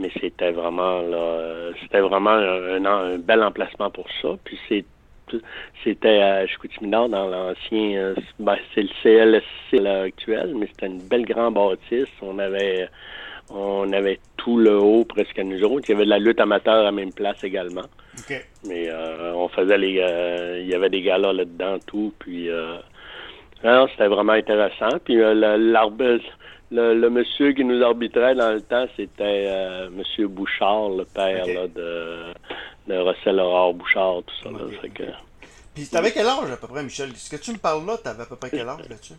mais 0.01 0.13
c'était 0.21 0.53
vraiment 0.53 1.01
là, 1.01 1.73
c'était 1.83 1.99
vraiment 1.99 2.31
un, 2.31 2.85
un, 2.85 3.19
bel 3.19 3.43
emplacement 3.43 3.91
pour 3.91 4.07
ça. 4.23 4.29
Puis 4.45 4.57
c'est 4.69 4.85
c'était 5.85 6.21
à 6.21 6.47
Chicoutimi-Nord 6.47 7.09
dans 7.09 7.29
l'ancien, 7.29 7.97
euh, 7.97 8.15
ben, 8.39 8.57
c'est 8.75 8.83
le 8.83 8.89
CLSC 9.03 9.87
actuel, 9.87 10.55
mais 10.57 10.67
c'était 10.67 10.87
une 10.87 11.03
belle 11.03 11.25
grande 11.25 11.55
bâtisse. 11.55 12.09
On 12.23 12.39
avait, 12.39 12.89
on 13.51 13.93
avait 13.93 14.21
tout 14.37 14.59
le 14.59 14.77
haut 14.77 15.05
presque 15.05 15.39
à 15.39 15.45
nous 15.45 15.63
autres. 15.63 15.89
Il 15.89 15.93
y 15.93 15.95
avait 15.95 16.05
de 16.05 16.11
la 16.11 16.19
lutte 16.19 16.41
amateur 16.41 16.75
à 16.75 16.83
la 16.83 16.93
même 16.93 17.13
place 17.13 17.43
également. 17.43 17.87
Mais 18.67 18.89
euh, 18.89 19.33
on 19.35 19.49
faisait 19.49 19.79
les, 19.79 20.01
euh, 20.01 20.61
il 20.61 20.69
y 20.69 20.75
avait 20.75 20.91
des 20.91 21.03
galas 21.03 21.33
là-dedans 21.33 21.79
tout. 21.87 22.13
Puis 22.19 22.51
c'était 23.63 24.09
vraiment 24.09 24.33
intéressant. 24.33 24.99
Puis 25.05 25.17
l'arbre 25.17 26.19
le, 26.71 27.09
monsieur 27.09 27.53
qui 27.53 27.65
nous 27.65 27.83
arbitrait 27.83 28.35
dans 28.35 28.53
le 28.53 28.61
temps, 28.61 28.87
c'était 28.97 29.47
euh, 29.49 29.91
monsieur 29.91 30.29
Bouchard, 30.29 30.91
le 30.91 31.05
père 31.05 31.47
de, 31.47 32.33
de 32.87 32.95
Russell 32.95 33.41
Aurore 33.41 33.75
Bouchard, 33.75 34.23
tout 34.27 34.35
ça. 34.43 34.89
que... 34.89 35.05
Puis 35.75 35.87
t'avais 35.87 36.13
quel 36.13 36.27
âge 36.27 36.51
à 36.51 36.57
peu 36.57 36.67
près, 36.67 36.83
Michel? 36.83 37.15
Ce 37.15 37.31
que 37.31 37.41
tu 37.41 37.53
me 37.53 37.59
parles 37.59 37.87
là, 37.87 37.97
t'avais 37.97 38.23
à 38.23 38.27
peu 38.27 38.37
près 38.37 38.51
quel 38.51 38.69
âge 38.69 38.89
là-dessus? 38.89 39.15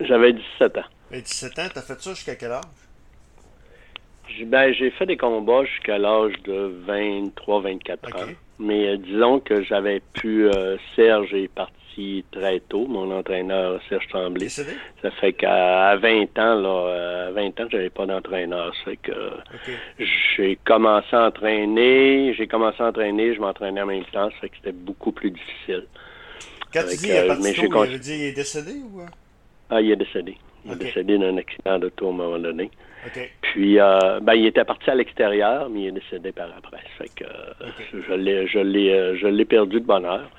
J'avais 0.00 0.32
17 0.32 0.78
ans. 0.78 0.84
Et 1.10 1.22
17 1.22 1.58
ans, 1.58 1.68
t'as 1.74 1.82
fait 1.82 2.00
ça 2.00 2.10
jusqu'à 2.10 2.36
quel 2.36 2.52
âge? 2.52 2.64
Ben, 4.46 4.72
j'ai 4.72 4.90
fait 4.92 5.06
des 5.06 5.16
combats 5.16 5.64
jusqu'à 5.64 5.98
l'âge 5.98 6.32
de 6.44 6.72
23-24 6.86 7.92
ans. 7.92 8.32
Mais 8.62 8.88
euh, 8.88 8.96
disons 8.96 9.40
que 9.40 9.62
j'avais 9.62 10.00
pu... 10.12 10.46
Euh, 10.46 10.76
Serge 10.96 11.34
est 11.34 11.48
parti 11.48 12.24
très 12.30 12.60
tôt, 12.60 12.86
mon 12.86 13.10
entraîneur 13.10 13.80
Serge 13.88 14.06
Tremblay. 14.08 14.48
Ça 14.48 14.64
fait 15.20 15.32
qu'à 15.34 15.96
20 15.96 16.38
ans, 16.38 16.54
là, 16.54 17.26
à 17.28 17.30
20 17.32 17.60
ans, 17.60 17.66
j'avais 17.70 17.90
pas 17.90 18.06
d'entraîneur. 18.06 18.74
Ça 18.76 18.90
fait 18.90 18.96
que 18.96 19.12
j'ai 20.36 20.56
commencé 20.64 21.14
à 21.14 21.26
entraîner, 21.26 22.34
j'ai 22.34 22.46
commencé 22.46 22.82
à 22.82 22.86
entraîner, 22.86 23.34
je 23.34 23.40
m'entraînais 23.40 23.82
en 23.82 23.86
même 23.86 24.04
temps, 24.04 24.30
ça 24.30 24.36
fait 24.40 24.48
que 24.48 24.56
c'était 24.56 24.72
beaucoup 24.72 25.12
plus 25.12 25.30
difficile. 25.30 25.84
Quand 26.72 26.84
tu 26.88 26.96
dis 26.96 27.08
il, 27.08 27.12
est 27.12 27.42
mais 27.42 27.52
tôt, 27.52 27.84
il, 27.84 27.92
il 27.92 28.22
est 28.22 28.32
décédé 28.32 28.72
ou? 28.72 29.02
Ah, 29.68 29.80
il 29.80 29.90
est 29.90 29.96
décédé. 29.96 30.36
Il 30.64 30.72
est 30.72 30.76
décédé 30.76 31.18
d'un 31.18 31.36
accident 31.36 31.78
d'auto 31.78 32.06
à 32.06 32.10
un 32.10 32.12
moment 32.12 32.38
donné. 32.38 32.70
Puis, 33.40 33.78
euh, 33.78 34.20
ben, 34.20 34.34
il 34.34 34.46
était 34.46 34.64
parti 34.64 34.88
à 34.88 34.94
l'extérieur, 34.94 35.68
mais 35.68 35.82
il 35.82 35.86
est 35.88 35.92
décédé 35.92 36.32
par 36.32 36.48
après. 36.56 36.82
Fait 36.98 37.10
que 37.14 37.24
je 37.92 38.14
l'ai, 38.14 38.46
je 38.46 38.60
l'ai, 38.60 38.92
euh, 38.92 39.16
je 39.16 39.26
l'ai 39.26 39.44
perdu 39.44 39.80
de 39.80 39.86
bonheur. 39.86 40.30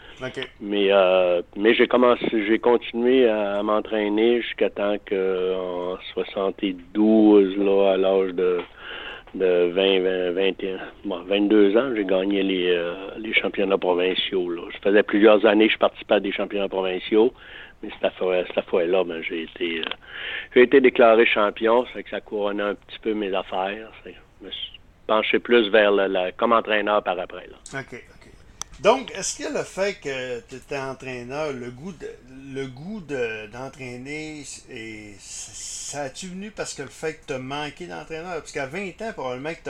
Mais, 0.62 0.88
euh, 0.92 1.42
mais 1.58 1.74
j'ai 1.74 1.88
commencé, 1.88 2.26
j'ai 2.32 2.60
continué 2.60 3.28
à, 3.28 3.62
m'entraîner 3.64 4.42
jusqu'à 4.42 4.70
temps 4.70 4.96
que 5.06 5.56
en 5.56 5.98
72, 6.14 7.58
là, 7.58 7.94
à 7.94 7.98
l'âge 7.98 8.34
de, 8.34 8.60
de 9.36 9.72
20, 9.74 10.32
21, 10.32 10.78
22 11.26 11.78
ans, 11.78 11.92
j'ai 11.96 12.06
gagné 12.06 12.44
les, 12.44 12.82
les 13.18 13.34
championnats 13.34 13.78
provinciaux. 13.78 14.50
Là. 14.50 14.62
Je 14.72 14.78
faisais 14.90 15.04
plusieurs 15.04 15.46
années 15.46 15.68
que 15.68 15.74
je 15.74 15.80
participais 15.80 16.16
à 16.16 16.20
des 16.22 16.32
championnats 16.32 16.70
provinciaux. 16.70 17.34
Mais 17.84 17.90
cette 18.02 18.14
fois, 18.14 18.44
fois-là, 18.70 19.04
ben, 19.04 19.22
j'ai 19.22 19.44
été, 19.44 19.82
euh, 19.82 20.62
été 20.62 20.80
déclaré 20.80 21.26
champion, 21.26 21.86
ça 21.94 22.02
que 22.02 22.10
ça 22.10 22.22
couronnait 22.22 22.64
un 22.64 22.76
petit 22.76 23.00
peu 23.00 23.14
mes 23.14 23.34
affaires. 23.34 23.92
Je 24.06 24.46
me 24.46 24.52
suis 24.52 24.80
penché 25.06 25.40
plus 25.40 25.70
vers 25.70 25.92
le, 25.92 26.32
comme 26.32 26.54
entraîneur 26.54 27.04
par 27.04 27.20
après. 27.20 27.50
OK. 27.74 28.04
Donc, 28.80 29.12
est-ce 29.12 29.38
que 29.38 29.54
le 29.54 29.64
fait 29.64 29.94
que 29.94 30.42
tu 30.42 30.56
étais 30.56 30.78
entraîneur, 30.78 31.54
le 31.54 31.72
goût 32.68 33.00
de, 33.02 33.48
d'entraîner, 33.48 34.44
et 34.70 35.14
ça 35.20 36.04
a-tu 36.04 36.28
venu 36.28 36.52
parce 36.52 36.74
que 36.74 36.82
le 36.82 36.90
fait 36.90 37.14
que 37.16 37.28
tu 37.28 37.34
as 37.34 37.40
manqué 37.40 37.86
d'entraîneur? 37.86 38.40
Parce 38.40 38.52
qu'à 38.52 38.66
20 38.66 39.02
ans, 39.02 39.14
probablement 39.14 39.54
que 39.54 39.64
tu 39.64 39.70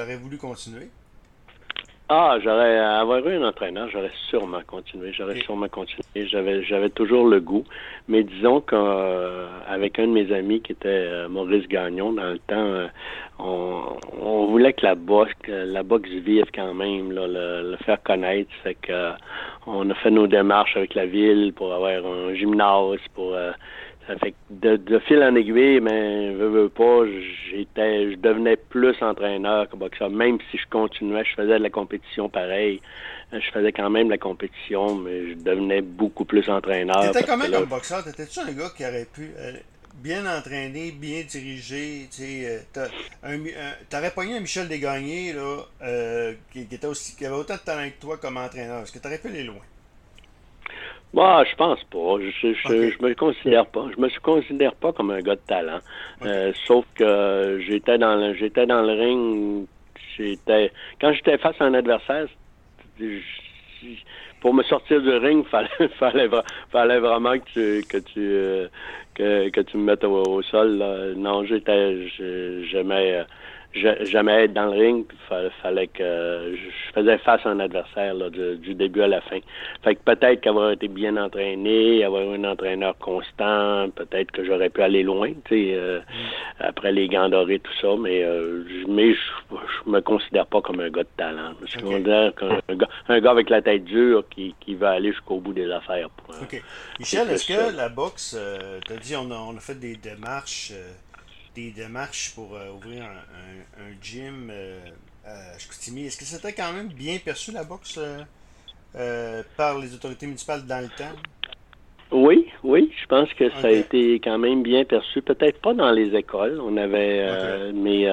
aurais, 0.00 0.16
voulu 0.16 0.36
continuer. 0.36 0.88
Ah, 2.14 2.36
j'aurais 2.44 2.76
avoir 2.76 3.26
eu 3.26 3.36
un 3.36 3.48
entraîneur, 3.48 3.88
j'aurais 3.90 4.10
sûrement 4.28 4.60
continué. 4.66 5.14
J'aurais 5.14 5.40
sûrement 5.40 5.68
continué. 5.68 6.28
J'avais 6.28 6.62
j'avais 6.62 6.90
toujours 6.90 7.26
le 7.26 7.40
goût. 7.40 7.64
Mais 8.06 8.22
disons 8.22 8.60
qu'avec 8.60 9.98
un 9.98 10.08
de 10.08 10.12
mes 10.12 10.30
amis 10.30 10.60
qui 10.60 10.72
était 10.72 10.88
euh, 10.88 11.28
Maurice 11.30 11.66
Gagnon, 11.68 12.12
dans 12.12 12.32
le 12.32 12.38
temps, 12.40 12.54
euh, 12.56 12.88
on, 13.38 14.44
voulait 14.44 14.74
que 14.74 14.84
la 14.84 14.94
boxe, 14.94 15.32
la 15.48 15.82
boxe 15.82 16.10
vive 16.10 16.44
quand 16.54 16.74
même, 16.74 17.12
le, 17.12 17.76
faire 17.86 18.02
connaître. 18.02 18.50
Fait 18.62 18.74
que 18.74 19.12
on 19.66 19.88
a 19.88 19.94
fait 19.94 20.10
nos 20.10 20.26
démarches 20.26 20.76
avec 20.76 20.94
la 20.94 21.06
ville 21.06 21.54
pour 21.54 21.72
avoir 21.72 21.92
un 21.92 22.34
gymnase, 22.34 23.00
pour 23.14 23.32
euh, 23.32 23.52
fait 24.18 24.32
que 24.32 24.76
de, 24.76 24.98
fil 25.00 25.22
en 25.22 25.34
aiguille, 25.34 25.80
mais 25.80 26.32
veux, 26.32 26.48
veux 26.48 26.68
pas, 26.68 27.04
j'étais, 27.50 28.12
je 28.12 28.16
devenais 28.16 28.56
plus 28.56 28.94
entraîneur 29.02 29.68
que 29.68 29.76
boxeur. 29.76 30.10
Même 30.10 30.38
si 30.50 30.58
je 30.58 30.68
continuais, 30.70 31.24
je 31.24 31.34
faisais 31.34 31.58
de 31.58 31.62
la 31.62 31.70
compétition 31.70 32.28
pareil. 32.28 32.80
Je 33.32 33.50
faisais 33.50 33.72
quand 33.72 33.88
même 33.88 34.06
de 34.06 34.12
la 34.12 34.18
compétition, 34.18 34.94
mais 34.96 35.30
je 35.30 35.34
devenais 35.34 35.80
beaucoup 35.80 36.24
plus 36.24 36.48
entraîneur. 36.50 37.00
T'étais 37.12 37.24
quand 37.24 37.38
même 37.38 37.54
un 37.54 37.62
boxeur. 37.62 38.04
T'étais-tu 38.04 38.40
un 38.40 38.52
gars 38.52 38.70
qui 38.76 38.84
aurait 38.84 39.06
pu 39.10 39.30
euh, 39.38 39.52
bien 39.94 40.26
entraîner, 40.26 40.92
bien 40.92 41.22
diriger, 41.22 42.08
tu 42.10 42.22
sais, 42.22 42.64
euh, 42.74 43.78
t'aurais 43.88 44.10
pogné 44.10 44.36
un 44.36 44.40
Michel 44.40 44.68
Desgagnés, 44.68 45.32
là, 45.32 45.62
euh, 45.82 46.34
qui, 46.52 46.60
était 46.60 46.86
aussi, 46.86 47.16
qui 47.16 47.24
avait 47.24 47.36
autant 47.36 47.54
de 47.54 47.60
talent 47.60 47.88
que 47.88 48.00
toi 48.00 48.16
comme 48.18 48.36
entraîneur. 48.36 48.82
Est-ce 48.82 48.92
que 48.92 48.98
t'aurais 48.98 49.18
pu 49.18 49.28
aller 49.28 49.44
loin? 49.44 49.62
Moi, 51.14 51.44
je 51.44 51.54
pense 51.56 51.82
pas. 51.84 52.16
Je, 52.20 52.54
je, 52.54 53.02
me 53.02 53.14
considère 53.14 53.66
pas. 53.66 53.86
Je 53.94 54.00
me 54.00 54.08
considère 54.20 54.74
pas 54.74 54.92
comme 54.92 55.10
un 55.10 55.20
gars 55.20 55.34
de 55.34 55.40
talent. 55.46 55.80
Euh, 56.24 56.52
sauf 56.66 56.86
que 56.94 57.60
j'étais 57.66 57.98
dans 57.98 58.16
le 58.16 58.34
j'étais 58.34 58.66
dans 58.66 58.82
le 58.82 58.92
ring. 58.92 59.66
J'étais 60.16 60.72
quand 61.00 61.12
j'étais 61.12 61.36
face 61.38 61.56
à 61.60 61.64
un 61.64 61.74
adversaire, 61.74 62.26
pour 64.40 64.54
me 64.54 64.62
sortir 64.62 65.02
du 65.02 65.10
ring, 65.10 65.44
fallait 65.50 65.68
fallait, 65.98 66.30
fallait 66.70 66.98
vraiment 66.98 67.38
que 67.38 67.44
tu 67.52 67.86
que 67.86 67.98
tu 67.98 68.20
euh, 68.20 68.68
que, 69.14 69.50
que 69.50 69.60
tu 69.60 69.76
me 69.76 69.84
mettes 69.84 70.04
au, 70.04 70.42
sol. 70.42 70.82
Non, 71.16 71.44
j'étais 71.44 72.08
j'aimais 72.70 73.22
jamais 73.74 74.44
être 74.44 74.52
dans 74.52 74.66
le 74.66 74.78
ring, 74.78 75.06
il 75.30 75.50
fallait 75.62 75.86
que 75.86 76.54
je 76.54 76.92
faisais 76.94 77.18
face 77.18 77.44
à 77.46 77.50
un 77.50 77.60
adversaire 77.60 78.14
du, 78.30 78.74
début 78.74 79.02
à 79.02 79.08
la 79.08 79.20
fin. 79.22 79.38
Fait 79.82 79.94
que 79.94 80.00
peut-être 80.00 80.40
qu'avoir 80.40 80.72
été 80.72 80.88
bien 80.88 81.16
entraîné, 81.16 82.04
avoir 82.04 82.22
un 82.22 82.44
entraîneur 82.44 82.96
constant, 82.98 83.88
peut-être 83.90 84.30
que 84.30 84.44
j'aurais 84.44 84.68
pu 84.68 84.82
aller 84.82 85.02
loin, 85.02 85.32
tu 85.44 85.48
sais, 85.48 85.74
euh, 85.74 86.00
mm. 86.00 86.02
après 86.60 86.92
les 86.92 87.08
gants 87.08 87.28
dorés, 87.28 87.60
tout 87.60 87.72
ça, 87.80 87.88
mais 87.98 88.22
euh, 88.22 88.64
mais 88.88 89.14
je, 89.14 89.90
me 89.90 90.00
considère 90.00 90.46
pas 90.46 90.60
comme 90.60 90.80
un 90.80 90.90
gars 90.90 91.04
de 91.04 91.08
talent. 91.16 91.54
Je 91.64 91.78
me 91.78 91.82
considère 91.82 92.34
comme 92.34 92.58
un 92.68 92.74
gars, 92.74 92.88
un 93.08 93.20
gars 93.20 93.30
avec 93.30 93.50
la 93.50 93.62
tête 93.62 93.84
dure 93.84 94.24
qui, 94.28 94.54
qui 94.60 94.74
va 94.74 94.90
aller 94.90 95.12
jusqu'au 95.12 95.40
bout 95.40 95.52
des 95.52 95.70
affaires. 95.70 96.08
Michel, 96.98 97.30
est-ce 97.30 97.46
que 97.46 97.76
la 97.76 97.88
boxe, 97.88 98.36
euh, 98.38 98.80
tu 98.84 98.92
as 98.92 98.96
dit 98.96 99.16
on 99.16 99.30
a, 99.30 99.36
on 99.36 99.56
a 99.56 99.60
fait 99.60 99.78
des 99.78 99.96
démarches 99.96 100.72
des 101.54 101.70
démarches 101.70 102.32
pour 102.34 102.54
euh, 102.54 102.70
ouvrir 102.72 103.04
un, 103.04 103.82
un, 103.82 103.92
gym 104.00 104.48
euh, 104.50 104.80
à 105.24 105.58
Chicoutimi. 105.58 106.06
Est-ce 106.06 106.18
que 106.18 106.24
c'était 106.24 106.52
quand 106.52 106.72
même 106.72 106.88
bien 106.88 107.18
perçu 107.18 107.52
la 107.52 107.64
boxe 107.64 107.98
euh, 108.96 109.42
par 109.56 109.78
les 109.78 109.94
autorités 109.94 110.26
municipales 110.26 110.66
dans 110.66 110.80
le 110.80 110.88
temps? 110.88 111.16
Oui, 112.10 112.46
oui, 112.62 112.92
je 113.00 113.06
pense 113.06 113.32
que 113.32 113.48
ça 113.60 113.68
a 113.68 113.70
été 113.70 114.16
quand 114.16 114.36
même 114.36 114.62
bien 114.62 114.84
perçu. 114.84 115.22
Peut-être 115.22 115.62
pas 115.62 115.72
dans 115.72 115.90
les 115.92 116.14
écoles, 116.14 116.60
on 116.60 116.76
avait, 116.76 117.72
mais 117.72 118.06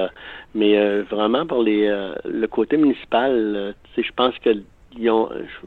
mais 0.54 1.02
vraiment 1.02 1.46
pour 1.46 1.62
les 1.62 1.86
le 2.24 2.46
côté 2.46 2.78
municipal, 2.78 3.74
je 3.94 4.12
pense 4.16 4.34
que 4.38 4.56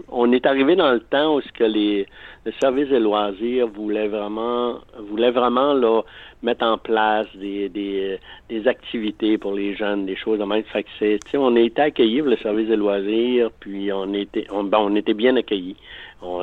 on 0.09 0.31
est 0.31 0.45
arrivé 0.45 0.75
dans 0.75 0.91
le 0.91 0.99
temps 0.99 1.35
où 1.35 1.41
ce 1.41 1.51
que 1.53 1.63
les 1.63 2.05
le 2.45 2.51
service 2.59 2.89
des 2.89 2.99
loisirs 2.99 3.67
voulait 3.67 4.07
vraiment 4.07 4.79
voulait 4.99 5.31
vraiment 5.31 5.73
là 5.73 6.01
mettre 6.43 6.65
en 6.65 6.77
place 6.77 7.27
des, 7.35 7.69
des, 7.69 8.67
activités 8.67 9.37
pour 9.37 9.53
les 9.53 9.75
jeunes, 9.75 10.05
des 10.05 10.15
choses 10.15 10.39
de 10.39 10.43
même. 10.43 10.63
Fait 10.63 10.83
que 10.83 10.89
c'est, 10.99 11.37
on 11.37 11.55
a 11.55 11.59
été 11.59 11.81
accueillis 11.81 12.19
pour 12.19 12.29
le 12.31 12.37
service 12.37 12.67
des 12.67 12.75
loisirs, 12.75 13.49
puis 13.59 13.91
on 13.93 14.13
était, 14.13 14.45
on, 14.51 14.65
bon, 14.65 14.91
on 14.91 14.95
était 14.95 15.13
bien 15.13 15.35
accueillis. 15.37 15.77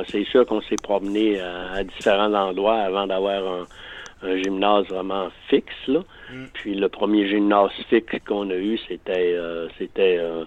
C'est 0.07 0.25
sûr 0.25 0.45
qu'on 0.45 0.61
s'est 0.61 0.81
promené 0.81 1.39
à, 1.39 1.83
différents 1.83 2.33
endroits 2.33 2.79
avant 2.79 3.07
d'avoir 3.07 3.43
un, 3.47 4.27
un, 4.27 4.37
gymnase 4.37 4.85
vraiment 4.87 5.29
fixe. 5.49 5.87
Là. 5.87 6.01
Mm. 6.31 6.45
Puis 6.53 6.75
le 6.75 6.89
premier 6.89 7.27
gymnase 7.27 7.71
fixe 7.89 8.19
qu'on 8.27 8.49
a 8.49 8.55
eu, 8.55 8.77
c'était, 8.87 9.33
euh, 9.33 9.67
c'était, 9.77 10.17
euh, 10.19 10.45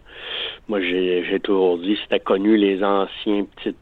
moi 0.69 0.81
j'ai, 0.81 1.25
j'ai 1.25 1.41
toujours 1.41 1.79
dit, 1.79 1.99
c'était 2.03 2.21
connu 2.21 2.57
les 2.57 2.83
anciens 2.83 3.45
petites 3.57 3.77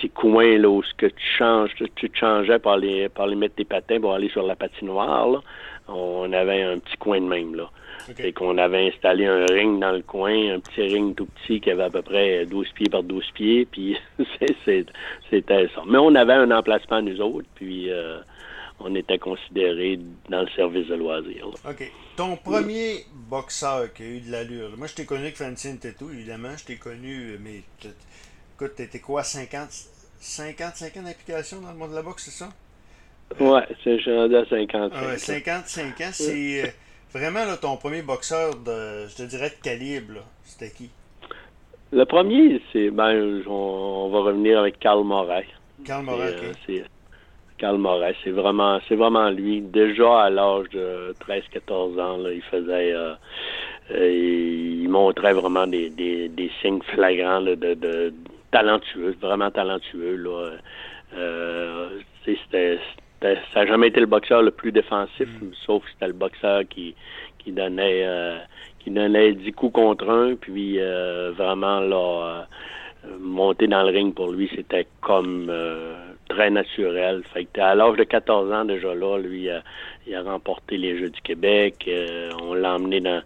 ces 0.00 0.08
coins 0.08 0.58
là 0.58 0.68
où 0.68 0.82
ce 0.82 0.94
que 0.94 1.06
tu 1.06 1.26
changes, 1.38 1.70
tu 1.76 2.10
te 2.10 2.18
changeais 2.18 2.58
par 2.58 2.76
les 2.76 3.08
par 3.08 3.26
les 3.26 3.36
mettre 3.36 3.54
tes 3.56 3.64
patins 3.64 4.00
pour 4.00 4.12
aller 4.12 4.28
sur 4.28 4.44
la 4.44 4.56
patinoire. 4.56 5.28
Là. 5.28 5.40
On 5.88 6.32
avait 6.32 6.62
un 6.62 6.78
petit 6.78 6.96
coin 6.96 7.20
de 7.20 7.26
même 7.26 7.54
là. 7.54 7.70
C'est 8.16 8.32
qu'on 8.32 8.58
avait 8.58 8.88
installé 8.88 9.26
un 9.26 9.46
ring 9.46 9.80
dans 9.80 9.92
le 9.92 10.02
coin, 10.02 10.54
un 10.54 10.60
petit 10.60 10.82
ring 10.82 11.14
tout 11.14 11.26
petit 11.26 11.60
qui 11.60 11.70
avait 11.70 11.84
à 11.84 11.90
peu 11.90 12.02
près 12.02 12.44
12 12.44 12.68
pieds 12.74 12.88
par 12.90 13.02
12 13.02 13.24
pieds, 13.34 13.66
puis 13.70 13.96
c'était 15.30 15.68
ça. 15.68 15.82
Mais 15.86 15.98
on 15.98 16.14
avait 16.14 16.34
un 16.34 16.50
emplacement 16.50 17.00
nous 17.00 17.20
autres, 17.20 17.48
puis 17.54 17.90
euh, 17.90 18.18
on 18.80 18.94
était 18.94 19.18
considérés 19.18 19.98
dans 20.28 20.42
le 20.42 20.48
service 20.50 20.88
de 20.88 20.94
loisirs. 20.94 21.48
OK. 21.68 21.92
Ton 22.16 22.36
premier 22.36 23.04
boxeur 23.12 23.92
qui 23.92 24.02
a 24.02 24.06
eu 24.06 24.20
de 24.20 24.30
l'allure, 24.30 24.76
moi 24.76 24.86
je 24.86 24.94
t'ai 24.94 25.04
connu 25.04 25.22
avec 25.22 25.36
Francine 25.36 25.78
Tetou, 25.78 26.10
évidemment, 26.10 26.56
je 26.56 26.64
t'ai 26.64 26.76
connu, 26.76 27.38
mais 27.40 27.62
Écoute, 28.56 28.76
t'étais 28.76 29.00
quoi, 29.00 29.24
50, 29.24 29.68
55 30.20 30.96
ans 30.96 31.02
d'implication 31.02 31.60
dans 31.60 31.72
le 31.72 31.76
monde 31.76 31.90
de 31.90 31.96
la 31.96 32.02
boxe, 32.02 32.26
c'est 32.26 32.44
ça? 32.44 32.50
Ouais, 33.40 33.66
c'est 33.82 33.98
rendu 34.06 34.36
à 34.36 34.44
55. 34.44 34.92
Ah 34.94 35.06
ouais, 35.06 35.18
55 35.18 36.00
ans, 36.00 36.10
c'est 36.12 36.64
euh, 36.64 36.68
vraiment 37.12 37.44
là, 37.44 37.56
ton 37.56 37.76
premier 37.76 38.02
boxeur 38.02 38.54
de, 38.54 39.08
je 39.08 39.16
te 39.16 39.22
dirais, 39.24 39.50
de 39.50 39.60
calibre. 39.60 40.20
C'était 40.44 40.70
qui? 40.70 40.88
Le 41.90 42.04
premier, 42.04 42.62
c'est, 42.72 42.90
ben, 42.90 43.42
on, 43.48 44.08
va 44.10 44.20
revenir 44.20 44.60
avec 44.60 44.78
Karl 44.78 45.02
Moret. 45.02 45.48
Karl 45.84 46.04
Moret, 46.04 46.36
ok. 46.36 46.70
Euh, 46.70 46.84
Karl 47.58 47.78
Moret, 47.78 48.16
c'est 48.24 48.30
vraiment, 48.30 48.80
c'est 48.88 48.96
vraiment 48.96 49.30
lui. 49.30 49.60
Déjà 49.60 50.24
à 50.24 50.30
l'âge 50.30 50.68
de 50.70 51.14
13-14 51.26 52.00
ans, 52.00 52.16
là, 52.18 52.32
il 52.32 52.42
faisait, 52.42 52.92
euh, 52.92 53.14
il 53.90 54.88
montrait 54.88 55.34
vraiment 55.34 55.66
des, 55.66 55.90
des, 55.90 56.28
des 56.28 56.50
signes 56.60 56.82
flagrants 56.94 57.42
de, 57.42 57.54
de, 57.54 58.12
talentueux, 58.50 59.16
vraiment 59.20 59.50
talentueux. 59.50 60.16
Là. 60.16 60.50
Euh, 61.16 61.88
c'était, 62.24 62.78
ça 63.20 63.34
n'a 63.60 63.66
jamais 63.66 63.88
été 63.88 64.00
le 64.00 64.06
boxeur 64.06 64.42
le 64.42 64.50
plus 64.50 64.72
défensif, 64.72 65.28
mm. 65.40 65.52
sauf 65.64 65.84
que 65.84 65.90
c'était 65.92 66.08
le 66.08 66.12
boxeur 66.12 66.62
qui, 66.68 66.94
qui 67.38 67.52
donnait 67.52 68.02
euh, 68.04 68.38
qui 68.80 68.90
donnait 68.90 69.32
10 69.32 69.52
coups 69.52 69.74
contre 69.74 70.10
un, 70.10 70.34
puis 70.34 70.78
euh, 70.78 71.32
vraiment 71.36 71.80
là, 71.80 72.46
monter 73.20 73.66
dans 73.66 73.82
le 73.82 73.90
ring 73.90 74.14
pour 74.14 74.32
lui, 74.32 74.50
c'était 74.54 74.86
comme 75.00 75.50
très 76.34 76.50
naturel. 76.50 77.22
Fait 77.32 77.44
que 77.44 77.60
à 77.60 77.74
l'âge 77.74 77.96
de 77.96 78.04
14 78.04 78.52
ans 78.52 78.64
déjà 78.64 78.94
là, 78.94 79.18
lui, 79.18 79.48
il 80.06 80.14
a 80.14 80.22
remporté 80.22 80.76
les 80.76 80.98
Jeux 80.98 81.10
du 81.10 81.20
Québec. 81.20 81.88
on 82.42 82.54
l'a 82.54 82.74
emmené 82.74 83.00
dans 83.00 83.22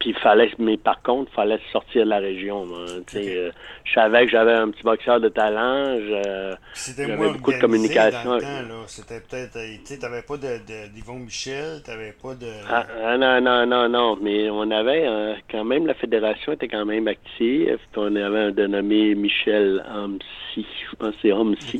puis 0.00 0.14
fallait, 0.14 0.50
mais 0.58 0.78
par 0.78 1.02
contre, 1.02 1.30
fallait 1.32 1.60
sortir 1.70 2.04
de 2.06 2.10
la 2.10 2.18
région. 2.18 2.66
Euh, 2.72 3.50
je 3.84 3.92
savais 3.92 4.24
que 4.24 4.30
j'avais 4.32 4.54
un 4.54 4.70
petit 4.70 4.82
boxeur 4.82 5.20
de 5.20 5.28
talent. 5.28 5.98
J'avais 6.08 7.16
beaucoup 7.16 7.52
de 7.52 7.60
communication. 7.60 8.38
C'était 8.86 9.20
peut-être, 9.20 9.56
euh, 9.56 9.76
tu 9.86 9.98
n'avais 9.98 10.22
pas 10.22 10.38
de, 10.38 10.88
d'Yvon 10.88 11.18
Michel, 11.18 11.82
t'avais 11.84 12.12
pas 12.12 12.34
de. 12.34 12.46
Ah, 12.70 12.86
ah, 13.04 13.18
non, 13.18 13.42
non, 13.42 13.66
non, 13.66 13.88
non. 13.90 14.18
Mais 14.22 14.48
on 14.48 14.70
avait 14.70 15.06
euh, 15.06 15.34
quand 15.50 15.64
même 15.64 15.86
la 15.86 15.94
fédération 15.94 16.52
était 16.52 16.68
quand 16.68 16.86
même 16.86 17.06
active. 17.06 17.78
On 17.94 18.16
avait 18.16 18.38
un 18.38 18.50
dénommé 18.52 19.14
Michel 19.14 19.84
Homsi, 19.94 20.66
je 20.90 20.96
pense 20.96 21.10
que 21.10 21.16
c'est 21.20 21.32
Homsi, 21.32 21.78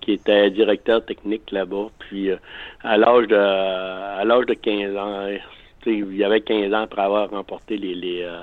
qui 0.00 0.12
était 0.12 0.50
directeur 0.50 1.04
technique 1.04 1.50
là-bas. 1.50 1.88
Puis 1.98 2.30
à 2.82 2.96
l'âge 2.96 3.26
de 3.28 3.36
à 3.36 4.24
l'âge 4.24 4.46
de 4.46 4.54
15 4.54 4.96
ans 4.96 5.28
il 5.86 6.16
y 6.16 6.24
avait 6.24 6.40
15 6.40 6.72
ans 6.72 6.82
après 6.82 7.02
avoir 7.02 7.30
remporté 7.30 7.76
les 7.76 7.94
les, 7.94 8.22
euh, 8.22 8.42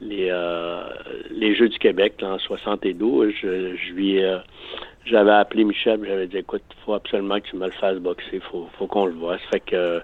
les, 0.00 0.28
euh, 0.30 0.82
les 1.30 1.54
Jeux 1.54 1.68
du 1.68 1.78
Québec 1.78 2.14
en 2.22 2.38
72. 2.38 3.32
Je, 3.40 3.76
je 3.76 3.92
lui 3.92 4.22
euh, 4.22 4.38
j'avais 5.04 5.32
appelé 5.32 5.64
Michel, 5.64 6.00
j'avais 6.04 6.26
dit 6.26 6.38
écoute, 6.38 6.62
faut 6.84 6.94
absolument 6.94 7.40
que 7.40 7.48
tu 7.48 7.56
me 7.56 7.66
le 7.66 7.72
fasses 7.72 7.98
boxer, 7.98 8.40
faut, 8.40 8.68
faut 8.78 8.86
qu'on 8.86 9.06
le 9.06 9.12
voit. 9.12 9.38
Ça 9.38 9.44
fait 9.52 9.60
que 9.60 10.02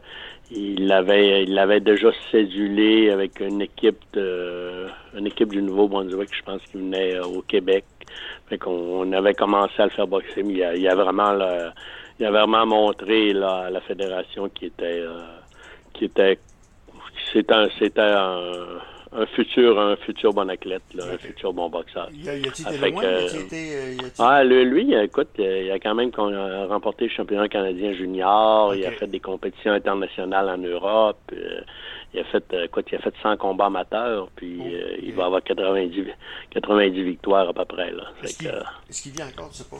il 0.50 0.86
l'avait 0.86 1.42
il 1.44 1.54
l'avait 1.54 1.80
déjà 1.80 2.10
cédulé 2.30 3.10
avec 3.10 3.40
une 3.40 3.62
équipe 3.62 3.98
de 4.12 4.86
une 5.16 5.26
équipe 5.26 5.50
du 5.50 5.62
Nouveau-Brunswick, 5.62 6.34
je 6.34 6.42
pense, 6.42 6.62
qui 6.62 6.76
venait 6.78 7.18
au 7.20 7.42
Québec. 7.42 7.84
Fait 8.48 8.58
qu'on 8.58 8.70
on 8.70 9.12
avait 9.12 9.34
commencé 9.34 9.74
à 9.78 9.84
le 9.84 9.90
faire 9.90 10.06
boxer, 10.06 10.42
mais 10.42 10.54
il 10.54 10.86
a, 10.88 10.92
a 10.92 10.94
vraiment 10.94 11.32
il 12.18 12.24
a 12.24 12.30
vraiment 12.30 12.66
montré 12.66 13.32
là, 13.32 13.68
la 13.70 13.80
fédération 13.80 14.48
qui 14.48 14.66
était 14.66 15.04
qui 15.94 16.04
était 16.04 16.38
c'était 17.32 17.54
un, 17.54 17.68
c'était 17.78 18.00
un, 18.00 18.78
un, 19.12 19.26
futur, 19.26 19.78
un 19.78 19.96
futur 19.96 20.32
bon 20.32 20.48
athlète, 20.50 20.82
là, 20.94 21.04
un 21.12 21.18
futur 21.18 21.52
bon 21.52 21.68
boxeur. 21.68 22.08
Il 22.12 22.28
a, 22.28 22.36
il 22.36 22.46
a 22.46 22.48
été 22.48 22.90
loin, 22.90 23.04
euh, 23.04 23.28
il 23.32 23.36
a 23.36 24.06
été, 24.06 24.12
ah, 24.18 24.44
lui, 24.44 24.64
lui, 24.64 24.94
écoute, 24.94 25.28
il 25.38 25.70
a 25.70 25.78
quand 25.78 25.94
même 25.94 26.10
remporté 26.68 27.04
le 27.04 27.10
championnat 27.10 27.48
canadien 27.48 27.92
junior, 27.92 28.68
okay. 28.68 28.80
il 28.80 28.86
a 28.86 28.90
fait 28.92 29.06
des 29.06 29.20
compétitions 29.20 29.72
internationales 29.72 30.48
en 30.48 30.58
Europe, 30.58 31.20
euh, 31.32 31.60
il 32.14 32.20
a 32.20 32.24
fait, 32.24 32.44
écoute, 32.64 32.86
il 32.90 32.96
a 32.96 32.98
fait 32.98 33.14
100 33.22 33.36
combats 33.36 33.66
amateurs, 33.66 34.28
puis 34.36 34.58
oh, 34.60 34.66
euh, 34.66 34.96
il 35.02 35.12
va 35.12 35.26
avoir 35.26 35.42
90, 35.42 36.06
90 36.50 37.02
victoires 37.02 37.48
à 37.48 37.52
peu 37.52 37.64
près. 37.64 37.92
Là. 37.92 38.04
Est-ce 38.22 38.38
qu'il, 38.38 38.48
est-ce 38.48 39.02
qu'il 39.02 39.12
vient 39.12 39.28
encore, 39.28 39.50
tu 39.50 39.58
sais 39.58 39.68
pas? 39.70 39.76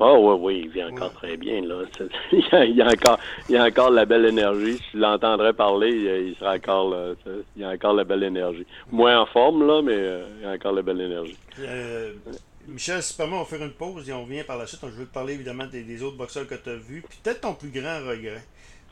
Oh 0.00 0.18
oui, 0.18 0.40
oui, 0.40 0.62
il 0.64 0.70
vit 0.70 0.82
encore 0.82 1.12
très 1.12 1.36
bien. 1.36 1.62
Là. 1.62 1.82
il, 2.32 2.40
y 2.40 2.54
a, 2.54 2.64
il, 2.64 2.76
y 2.76 2.82
a 2.82 2.86
encore, 2.86 3.18
il 3.48 3.54
y 3.54 3.58
a 3.58 3.64
encore 3.64 3.90
la 3.90 4.04
belle 4.04 4.26
énergie. 4.26 4.76
Si 4.76 4.84
je 4.94 4.98
l'entendrais 4.98 5.52
parler, 5.52 5.90
il, 5.90 6.36
sera 6.36 6.54
encore 6.54 6.90
là, 6.90 7.14
il 7.56 7.62
y 7.62 7.64
a 7.64 7.70
encore 7.70 7.94
la 7.94 8.04
belle 8.04 8.24
énergie. 8.24 8.66
Moins 8.90 9.20
en 9.20 9.26
forme, 9.26 9.66
là, 9.66 9.82
mais 9.82 9.94
euh, 9.94 10.24
il 10.38 10.42
y 10.42 10.46
a 10.46 10.52
encore 10.52 10.72
la 10.72 10.82
belle 10.82 11.00
énergie. 11.00 11.36
Euh, 11.60 12.12
Michel, 12.66 13.02
si 13.02 13.14
on 13.20 13.28
va 13.28 13.44
faire 13.44 13.62
une 13.62 13.72
pause 13.72 14.08
et 14.08 14.12
on 14.12 14.24
revient 14.24 14.42
par 14.42 14.58
la 14.58 14.66
suite. 14.66 14.80
Je 14.82 14.86
veux 14.88 15.06
te 15.06 15.12
parler 15.12 15.34
évidemment 15.34 15.66
des, 15.66 15.82
des 15.82 16.02
autres 16.02 16.16
boxeurs 16.16 16.46
que 16.48 16.54
tu 16.56 16.70
as 16.70 16.76
vus. 16.76 17.04
Puis 17.08 17.18
peut-être 17.22 17.42
ton 17.42 17.54
plus 17.54 17.70
grand 17.70 18.00
regret. 18.08 18.42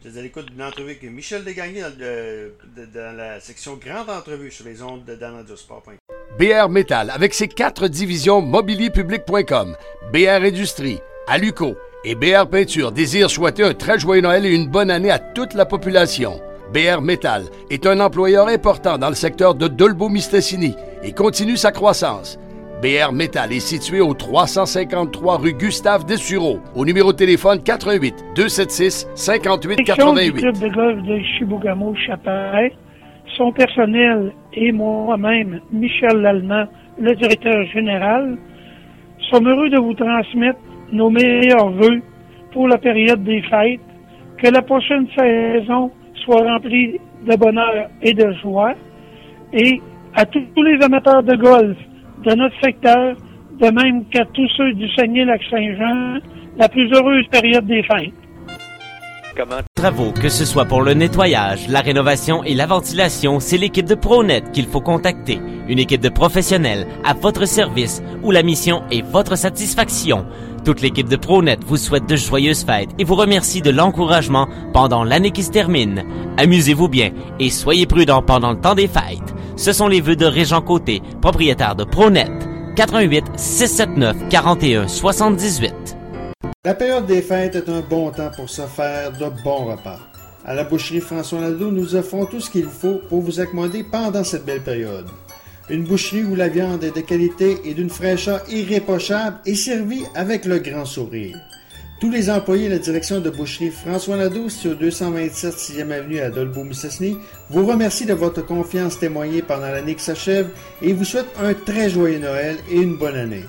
Je 0.04 0.18
à 0.18 0.22
l'écoute 0.22 0.46
d'une 0.50 0.62
entrevue 0.62 0.90
avec 0.90 1.02
Michel 1.04 1.44
Desgagnés 1.44 1.82
dans, 1.82 1.96
de, 1.96 2.86
dans, 2.92 3.16
la 3.16 3.38
section 3.38 3.76
Grande 3.76 4.10
Entrevue 4.10 4.50
sur 4.50 4.64
les 4.64 4.82
ondes 4.82 5.04
de 5.04 5.56
Sport. 5.56 5.84
BR 6.36 6.68
Metal, 6.68 7.08
avec 7.10 7.32
ses 7.34 7.46
quatre 7.46 7.86
divisions 7.86 8.40
mobilierpublic.com, 8.40 9.76
BR 10.12 10.44
Industrie, 10.44 10.98
Aluco 11.28 11.76
et 12.04 12.16
BR 12.16 12.48
Peinture, 12.50 12.90
désire 12.90 13.30
souhaiter 13.30 13.62
un 13.62 13.74
très 13.74 14.00
joyeux 14.00 14.22
Noël 14.22 14.44
et 14.44 14.52
une 14.52 14.68
bonne 14.68 14.90
année 14.90 15.10
à 15.10 15.20
toute 15.20 15.54
la 15.54 15.66
population. 15.66 16.40
BR 16.74 17.00
Metal 17.00 17.44
est 17.70 17.86
un 17.86 18.00
employeur 18.00 18.48
important 18.48 18.98
dans 18.98 19.08
le 19.08 19.14
secteur 19.14 19.54
de 19.54 19.68
Dolbeau-Mistassini 19.68 20.74
et 21.04 21.12
continue 21.12 21.56
sa 21.56 21.70
croissance. 21.70 22.38
BR 22.82 23.12
Metal 23.12 23.52
est 23.52 23.60
situé 23.60 24.00
au 24.00 24.12
353 24.12 25.36
rue 25.36 25.52
Gustave 25.52 26.04
Dessureau, 26.04 26.58
au 26.74 26.84
numéro 26.84 27.12
de 27.12 27.16
téléphone 27.16 27.62
88 27.62 28.24
276 28.34 29.08
58 29.14 29.84
88. 29.84 30.32
Du 30.32 30.40
club 30.40 30.58
de 30.58 30.68
golf 30.68 31.02
de 31.04 31.20
Chibougamau 31.20 31.94
Chaparet, 31.94 32.72
son 33.36 33.52
personnel 33.52 34.32
et 34.54 34.72
moi-même, 34.72 35.60
Michel 35.70 36.22
Lallemand, 36.22 36.64
le 36.98 37.14
directeur 37.14 37.64
général, 37.72 38.36
sommes 39.30 39.48
heureux 39.48 39.70
de 39.70 39.78
vous 39.78 39.94
transmettre 39.94 40.58
nos 40.90 41.08
meilleurs 41.08 41.70
voeux 41.70 42.02
pour 42.52 42.66
la 42.66 42.78
période 42.78 43.22
des 43.22 43.42
fêtes, 43.42 43.80
que 44.38 44.48
la 44.48 44.60
prochaine 44.60 45.06
saison 45.16 45.92
soit 46.24 46.42
remplie 46.42 46.98
de 47.30 47.36
bonheur 47.36 47.90
et 48.02 48.12
de 48.12 48.32
joie, 48.42 48.74
et 49.52 49.80
à 50.16 50.26
tous 50.26 50.62
les 50.64 50.84
amateurs 50.84 51.22
de 51.22 51.36
golf 51.36 51.78
de 52.24 52.34
notre 52.34 52.54
secteur, 52.62 53.16
de 53.60 53.70
même 53.70 54.04
qu'à 54.06 54.24
tous 54.26 54.48
ceux 54.56 54.72
du 54.74 54.88
Saguenay-Lac-Saint-Jean, 54.94 56.20
la 56.56 56.68
plus 56.68 56.92
heureuse 56.92 57.26
période 57.30 57.66
des 57.66 57.82
fêtes. 57.82 58.12
Travaux, 59.74 60.12
que 60.12 60.28
ce 60.28 60.44
soit 60.44 60.66
pour 60.66 60.82
le 60.82 60.92
nettoyage, 60.92 61.66
la 61.68 61.80
rénovation 61.80 62.44
et 62.44 62.54
la 62.54 62.66
ventilation, 62.66 63.40
c'est 63.40 63.56
l'équipe 63.56 63.86
de 63.86 63.94
ProNet 63.94 64.42
qu'il 64.52 64.66
faut 64.66 64.82
contacter. 64.82 65.40
Une 65.68 65.78
équipe 65.78 66.02
de 66.02 66.10
professionnels 66.10 66.86
à 67.02 67.14
votre 67.14 67.46
service 67.46 68.02
où 68.22 68.30
la 68.30 68.42
mission 68.42 68.82
est 68.90 69.02
votre 69.02 69.36
satisfaction. 69.36 70.26
Toute 70.66 70.82
l'équipe 70.82 71.08
de 71.08 71.16
ProNet 71.16 71.58
vous 71.66 71.78
souhaite 71.78 72.06
de 72.06 72.14
joyeuses 72.14 72.64
fêtes 72.64 72.90
et 72.98 73.04
vous 73.04 73.14
remercie 73.14 73.62
de 73.62 73.70
l'encouragement 73.70 74.48
pendant 74.74 75.02
l'année 75.02 75.30
qui 75.30 75.42
se 75.42 75.50
termine. 75.50 76.04
Amusez-vous 76.36 76.88
bien 76.88 77.10
et 77.40 77.48
soyez 77.48 77.86
prudents 77.86 78.22
pendant 78.22 78.52
le 78.52 78.60
temps 78.60 78.74
des 78.74 78.86
fêtes. 78.86 79.34
Ce 79.56 79.72
sont 79.72 79.88
les 79.88 80.00
vœux 80.00 80.16
de 80.16 80.26
Régent 80.26 80.62
Côté, 80.62 81.02
propriétaire 81.20 81.76
de 81.76 81.84
ProNet. 81.84 82.30
88 82.76 83.24
679 83.36 84.16
41 84.30 84.88
78. 84.88 85.74
La 86.64 86.74
période 86.74 87.06
des 87.06 87.22
fêtes 87.22 87.56
est 87.56 87.68
un 87.68 87.80
bon 87.80 88.10
temps 88.10 88.30
pour 88.34 88.48
se 88.48 88.62
faire 88.62 89.12
de 89.12 89.26
bons 89.42 89.64
repas. 89.64 89.98
À 90.44 90.54
la 90.54 90.64
boucherie 90.64 91.00
François 91.00 91.40
Nadeau, 91.40 91.70
nous 91.70 91.94
offrons 91.94 92.26
tout 92.26 92.40
ce 92.40 92.50
qu'il 92.50 92.66
faut 92.66 93.00
pour 93.08 93.20
vous 93.20 93.40
accommoder 93.40 93.84
pendant 93.84 94.24
cette 94.24 94.44
belle 94.44 94.62
période. 94.62 95.06
Une 95.70 95.84
boucherie 95.84 96.24
où 96.24 96.34
la 96.34 96.48
viande 96.48 96.82
est 96.82 96.96
de 96.96 97.00
qualité 97.00 97.58
et 97.64 97.74
d'une 97.74 97.90
fraîcheur 97.90 98.42
irréprochable 98.50 99.38
et 99.46 99.54
servie 99.54 100.04
avec 100.14 100.44
le 100.44 100.58
grand 100.58 100.84
sourire. 100.84 101.38
Tous 102.02 102.10
les 102.10 102.30
employés 102.30 102.66
de 102.66 102.72
la 102.72 102.78
direction 102.80 103.20
de 103.20 103.30
boucherie 103.30 103.70
François 103.70 104.16
Nadeau, 104.16 104.48
sur 104.48 104.74
227 104.74 105.54
6e 105.54 105.92
avenue 105.92 106.18
à 106.18 106.30
Dolbeau-Mistassini, 106.30 107.16
vous 107.48 107.64
remercient 107.64 108.06
de 108.06 108.12
votre 108.12 108.44
confiance 108.44 108.98
témoignée 108.98 109.40
pendant 109.40 109.70
l'année 109.70 109.94
qui 109.94 110.02
s'achève 110.02 110.48
et 110.82 110.94
vous 110.94 111.04
souhaitent 111.04 111.32
un 111.40 111.54
très 111.54 111.90
joyeux 111.90 112.18
Noël 112.18 112.56
et 112.68 112.80
une 112.80 112.96
bonne 112.96 113.14
année. 113.14 113.44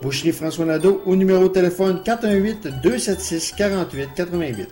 Boucherie 0.00 0.32
François 0.32 0.64
Nadeau 0.64 1.02
au 1.04 1.14
numéro 1.14 1.48
de 1.48 1.52
téléphone 1.52 2.00
418 2.02 2.80
276 2.82 3.52
48 3.58 4.08
88. 4.16 4.68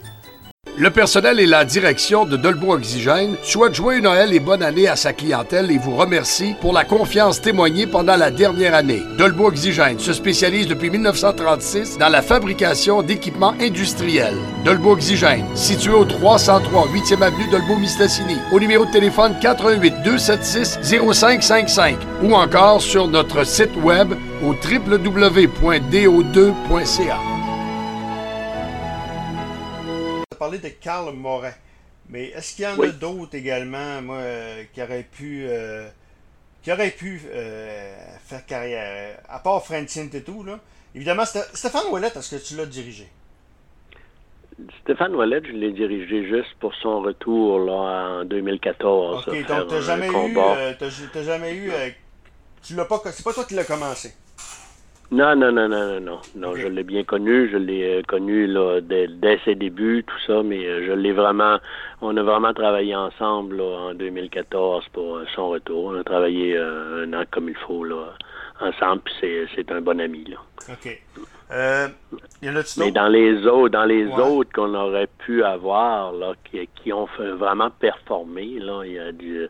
Le 0.81 0.89
personnel 0.89 1.39
et 1.41 1.45
la 1.45 1.67
direction 1.67 2.25
de 2.25 2.39
Dolbo 2.39 2.73
Oxygène 2.73 3.37
souhaitent 3.43 3.75
joyeux 3.75 4.01
Noël 4.01 4.33
et 4.33 4.41
bonne 4.41 4.63
année 4.63 4.89
à 4.89 4.97
sa 4.97 5.13
clientèle 5.13 5.71
et 5.71 5.77
vous 5.77 5.95
remercie 5.95 6.55
pour 6.59 6.73
la 6.73 6.85
confiance 6.85 7.43
témoignée 7.43 7.87
pendant 7.87 8.17
la 8.17 8.31
dernière 8.31 8.75
année. 8.75 9.03
Dolbo 9.19 9.49
Oxygène 9.49 9.99
se 9.99 10.15
spécialise 10.15 10.69
depuis 10.69 10.89
1936 10.89 11.99
dans 11.99 12.09
la 12.09 12.23
fabrication 12.23 13.03
d'équipements 13.03 13.53
industriels. 13.61 14.39
Dolbo 14.65 14.93
Oxygène, 14.93 15.45
situé 15.55 15.93
au 15.93 16.07
303 16.07 16.89
8e 16.89 17.21
avenue 17.21 17.51
Dolbo-Mistassini, 17.51 18.39
au 18.51 18.59
numéro 18.59 18.87
de 18.87 18.91
téléphone 18.91 19.35
88 19.39 19.97
276 20.03 20.81
0555 21.13 21.99
ou 22.23 22.33
encore 22.33 22.81
sur 22.81 23.07
notre 23.07 23.45
site 23.45 23.77
web 23.83 24.15
au 24.43 24.55
www.do2.ca. 24.55 27.40
de 30.59 30.69
Karl 30.69 31.15
Morin. 31.15 31.53
Mais 32.09 32.27
est-ce 32.31 32.57
qu'il 32.57 32.65
y 32.65 32.69
en 32.69 32.81
a 32.81 32.89
d'autres 32.89 33.37
également, 33.37 34.03
moi, 34.03 34.17
euh, 34.17 34.65
qui 34.73 34.83
auraient 34.83 35.07
pu, 35.11 35.45
euh, 35.47 35.89
qui 36.63 36.73
auraient 36.73 36.91
pu 36.91 37.21
euh, 37.33 37.97
faire 38.25 38.45
carrière, 38.47 39.21
à 39.29 39.39
part 39.39 39.65
Francine 39.65 40.11
et 40.13 40.23
tout, 40.23 40.43
là? 40.43 40.59
Évidemment, 40.95 41.25
Stéphane 41.25 41.87
Ouellet, 41.93 42.09
est-ce 42.09 42.35
que 42.35 42.43
tu 42.43 42.57
l'as 42.57 42.67
dirigé? 42.67 43.09
Stéphane 44.83 45.15
Ouellet, 45.15 45.41
je 45.45 45.53
l'ai 45.53 45.71
dirigé 45.71 46.27
juste 46.29 46.53
pour 46.59 46.75
son 46.75 47.01
retour 47.01 47.61
là, 47.61 48.21
en 48.21 48.25
2014. 48.25 49.29
Ok, 49.29 49.47
donc 49.47 49.69
tu 49.69 49.75
n'as 49.75 49.81
jamais, 49.81 50.09
eu, 50.09 51.25
jamais 51.25 51.55
eu. 51.55 51.73
tu 52.63 52.75
l'as 52.75 52.85
pas. 52.85 53.01
C'est 53.07 53.25
pas 53.25 53.33
toi 53.33 53.45
qui 53.45 53.55
l'as 53.55 53.65
commencé? 53.65 54.13
Non, 55.13 55.35
non, 55.35 55.51
non, 55.51 55.69
non, 55.69 55.87
non, 55.87 56.01
non. 56.01 56.21
non 56.37 56.55
Je 56.55 56.69
l'ai 56.69 56.85
bien 56.85 57.03
connu. 57.03 57.49
Je 57.51 57.57
l'ai 57.57 57.99
euh, 57.99 58.03
connu 58.07 58.47
là, 58.47 58.81
dès, 58.81 59.41
ses 59.45 59.57
débuts, 59.57 60.05
tout 60.07 60.19
ça, 60.27 60.43
mais 60.45 60.65
euh, 60.65 60.87
je 60.87 60.93
l'ai 60.93 61.13
vraiment. 61.13 61.59
On 62.01 62.17
a 62.17 62.23
vraiment 62.23 62.55
travaillé 62.55 62.95
ensemble 62.95 63.57
là, 63.57 63.91
en 63.91 63.95
2014 63.95 64.85
pour 64.93 65.17
euh, 65.17 65.25
son 65.35 65.49
retour. 65.49 65.87
On 65.87 65.99
a 65.99 66.05
travaillé 66.05 66.57
un 66.57 67.13
an 67.13 67.25
comme 67.33 67.49
il 67.49 67.57
faut 67.57 67.83
là, 67.83 68.15
ensemble, 68.61 69.03
puis 69.03 69.49
c'est 69.55 69.73
un 69.73 69.81
bon 69.81 70.01
ami. 70.01 70.25
Là. 70.27 70.37
OK. 70.73 71.03
Euh, 71.53 71.89
y 72.43 72.49
en 72.49 72.55
a 72.55 72.63
mais 72.79 72.93
dans 72.93 73.09
les 73.09 73.45
autres, 73.49 73.71
dans 73.71 73.85
les 73.85 74.07
autres 74.07 74.53
qu'on 74.53 74.73
aurait 74.73 75.09
pu 75.27 75.43
avoir 75.43 76.13
là, 76.13 76.35
qui, 76.49 76.69
qui 76.77 76.93
ont 76.93 77.09
fait 77.09 77.33
vraiment 77.33 77.71
performé, 77.71 78.61
là, 78.61 78.85
il 78.85 78.93
y 78.93 78.99
a 79.01 79.11
du, 79.11 79.49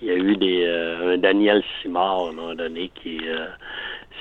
il 0.00 0.06
y 0.06 0.10
a 0.12 0.14
eu 0.14 0.36
des 0.36 0.64
un 0.64 1.18
Daniel 1.18 1.64
Simard 1.82 2.26
à 2.26 2.28
un 2.28 2.32
moment 2.32 2.54
donné 2.54 2.92
qui 2.94 3.18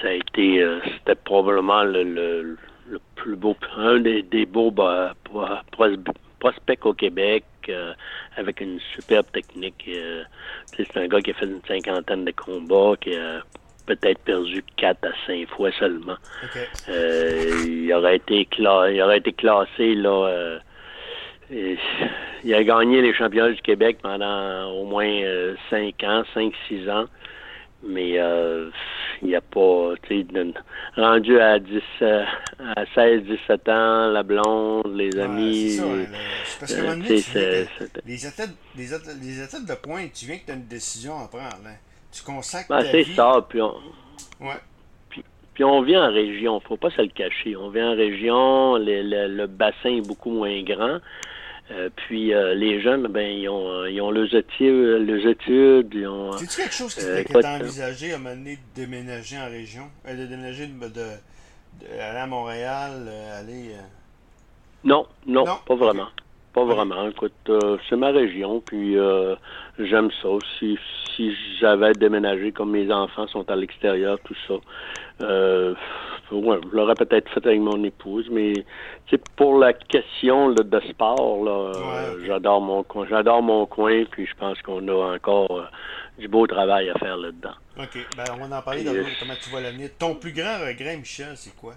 ça 0.02 0.10
a 0.10 0.12
été, 0.12 0.62
euh, 0.62 0.80
c'était 0.84 1.15
probablement 1.15 1.84
le, 1.84 2.04
le, 2.04 2.58
le, 2.88 2.99
plus 3.15 3.36
beau, 3.36 3.56
un 3.78 3.99
des, 3.99 4.23
des 4.23 4.45
beaux 4.45 4.71
bah, 4.71 5.13
prospects 6.39 6.86
au 6.86 6.93
Québec, 6.93 7.43
euh, 7.67 7.93
avec 8.38 8.62
une 8.62 8.80
superbe 8.95 9.25
technique. 9.32 9.86
Euh, 9.89 10.23
c'est 10.75 10.97
un 10.97 11.08
gars 11.08 11.21
qui 11.21 11.32
a 11.32 11.34
fait 11.34 11.45
une 11.45 11.62
cinquantaine 11.67 12.25
de 12.25 12.32
combats, 12.32 12.93
qui 13.02 13.15
a 13.15 13.41
peut-être 13.86 14.19
perdu 14.19 14.63
quatre 14.78 15.06
à 15.06 15.12
cinq 15.25 15.47
fois 15.49 15.71
seulement. 15.73 16.17
il 16.88 17.91
aurait 17.93 18.17
été 18.17 18.45
cla 18.45 18.91
il 18.91 19.02
aurait 19.02 19.17
été 19.17 19.34
classé 19.34 19.95
là. 19.95 20.60
il 21.49 22.54
a 22.54 22.63
gagné 22.63 23.02
les 23.02 23.15
championnats 23.15 23.52
du 23.52 23.62
Québec 23.62 23.97
pendant 24.04 24.71
au 24.71 24.86
moins 24.86 25.23
cinq 25.71 26.04
ans, 26.04 26.23
cinq, 26.36 26.54
six 26.67 26.88
ans. 26.88 27.06
Mais 27.82 28.10
il 29.22 29.28
n'y 29.28 29.36
a 29.36 29.42
pas, 29.42 29.94
tu 30.04 30.22
sais, 30.22 30.54
rendu 30.96 31.39
à 31.39 31.60
10, 31.60 31.82
à 32.02 32.86
16, 32.94 33.24
17 33.24 33.70
ans, 33.70 34.10
la 34.10 34.24
blonde, 34.24 34.96
les 34.96 35.18
amis. 35.18 35.80
c'est 36.46 36.60
parce 36.60 36.74
que 36.74 36.82
les, 38.06 38.26
athlètes, 38.26 38.50
les, 38.76 38.94
athlètes, 38.94 39.18
les 39.22 39.42
athlètes 39.42 39.65
de 39.65 39.76
pointe, 39.76 40.13
tu 40.13 40.26
viens 40.26 40.38
que 40.38 40.46
tu 40.46 40.52
as 40.52 40.56
une 40.56 40.68
décision 40.68 41.20
à 41.20 41.28
prendre. 41.28 41.65
Hein. 41.65 41.78
Tu 42.12 42.24
consacres 42.24 42.70
ben, 42.70 42.84
ta 42.84 42.92
C'est 42.92 43.04
ça, 43.06 43.46
puis 43.48 43.62
on... 43.62 43.76
Ouais. 44.42 44.56
Puis 45.60 45.65
on 45.65 45.82
vit 45.82 45.98
en 45.98 46.10
région, 46.10 46.62
faut 46.62 46.78
pas 46.78 46.89
se 46.89 47.02
le 47.02 47.10
cacher. 47.10 47.54
On 47.58 47.70
vit 47.70 47.82
en 47.82 47.94
région, 47.94 48.78
le, 48.78 49.28
le, 49.28 49.46
bassin 49.46 49.89
est 49.89 50.08
beaucoup 50.08 50.32
moins 50.32 50.63
grand. 50.63 51.00
Euh, 51.72 51.90
puis 51.96 52.34
euh, 52.34 52.56
les 52.56 52.82
jeunes, 52.82 53.08
ben 53.08 53.28
ils 53.32 53.48
ont, 53.48 53.70
euh, 53.70 53.92
ils 53.92 54.02
ont 54.02 54.10
leurs 54.10 54.34
études, 54.34 55.06
leurs 55.06 55.28
études, 55.28 55.90
ils 55.94 56.08
ont. 56.08 56.32
C'est-tu 56.38 56.62
quelque 56.62 56.74
chose 56.74 56.96
qui 56.96 57.06
euh, 57.06 57.24
que 57.24 57.62
envisagé 57.62 58.12
à 58.12 58.16
un 58.16 58.18
moment 58.18 58.36
donné 58.36 58.56
de 58.56 58.82
déménager 58.82 59.38
en 59.38 59.48
région, 59.48 59.84
de 60.08 60.26
déménager 60.26 60.66
de, 60.66 60.74
de, 60.74 62.00
aller 62.02 62.18
à 62.18 62.26
Montréal, 62.26 63.08
aller. 63.38 63.76
Non, 64.84 65.06
non, 65.28 65.46
pas 65.68 65.76
vraiment. 65.76 66.08
Pas 66.54 66.66
vraiment. 66.66 67.08
Écoute, 67.08 67.52
c'est 67.90 67.96
ma 67.96 68.10
région, 68.10 68.62
puis 68.62 68.96
j'aime 69.78 70.10
ça. 70.22 70.30
Si, 70.58 70.78
si 71.16 71.36
j'avais 71.60 71.94
déménagé 71.94 72.52
comme 72.52 72.72
mes 72.72 72.92
enfants 72.92 73.28
sont 73.28 73.50
à 73.50 73.56
l'extérieur, 73.56 74.18
tout 74.24 74.36
ça, 74.48 74.56
euh, 75.22 75.74
ouais, 76.32 76.60
je 76.64 76.76
l'aurais 76.76 76.96
peut-être 76.96 77.30
fait 77.30 77.46
avec 77.46 77.60
mon 77.60 77.84
épouse, 77.84 78.30
mais 78.32 78.54
pour 79.36 79.58
la 79.58 79.74
question 79.74 80.50
là, 80.50 80.64
de 80.64 80.80
sport, 80.90 81.44
là, 81.44 81.74
euh, 81.76 82.26
j'adore 82.26 82.62
mon 82.62 82.84
coin. 82.84 83.06
J'adore 83.10 83.42
mon 83.42 83.66
coin, 83.66 84.06
puis 84.10 84.26
je 84.26 84.36
pense 84.36 84.62
qu'on 84.62 84.88
a 84.88 85.16
encore 85.16 85.52
euh, 85.52 85.66
du 86.18 86.28
beau 86.28 86.48
travail 86.48 86.90
à 86.90 86.98
faire 87.00 87.18
là-dedans. 87.18 87.56
OK. 87.78 87.98
Ben, 88.16 88.24
on 88.34 88.48
va 88.48 88.58
en 88.58 88.62
parler 88.62 88.84
dans 88.84 88.94
comment 89.20 89.34
tu 89.42 89.50
vois. 89.50 89.62
Ton 89.98 90.16
plus 90.16 90.32
grand 90.32 90.60
regret, 90.66 90.98
Michel, 90.98 91.34
c'est 91.36 91.56
quoi? 91.56 91.74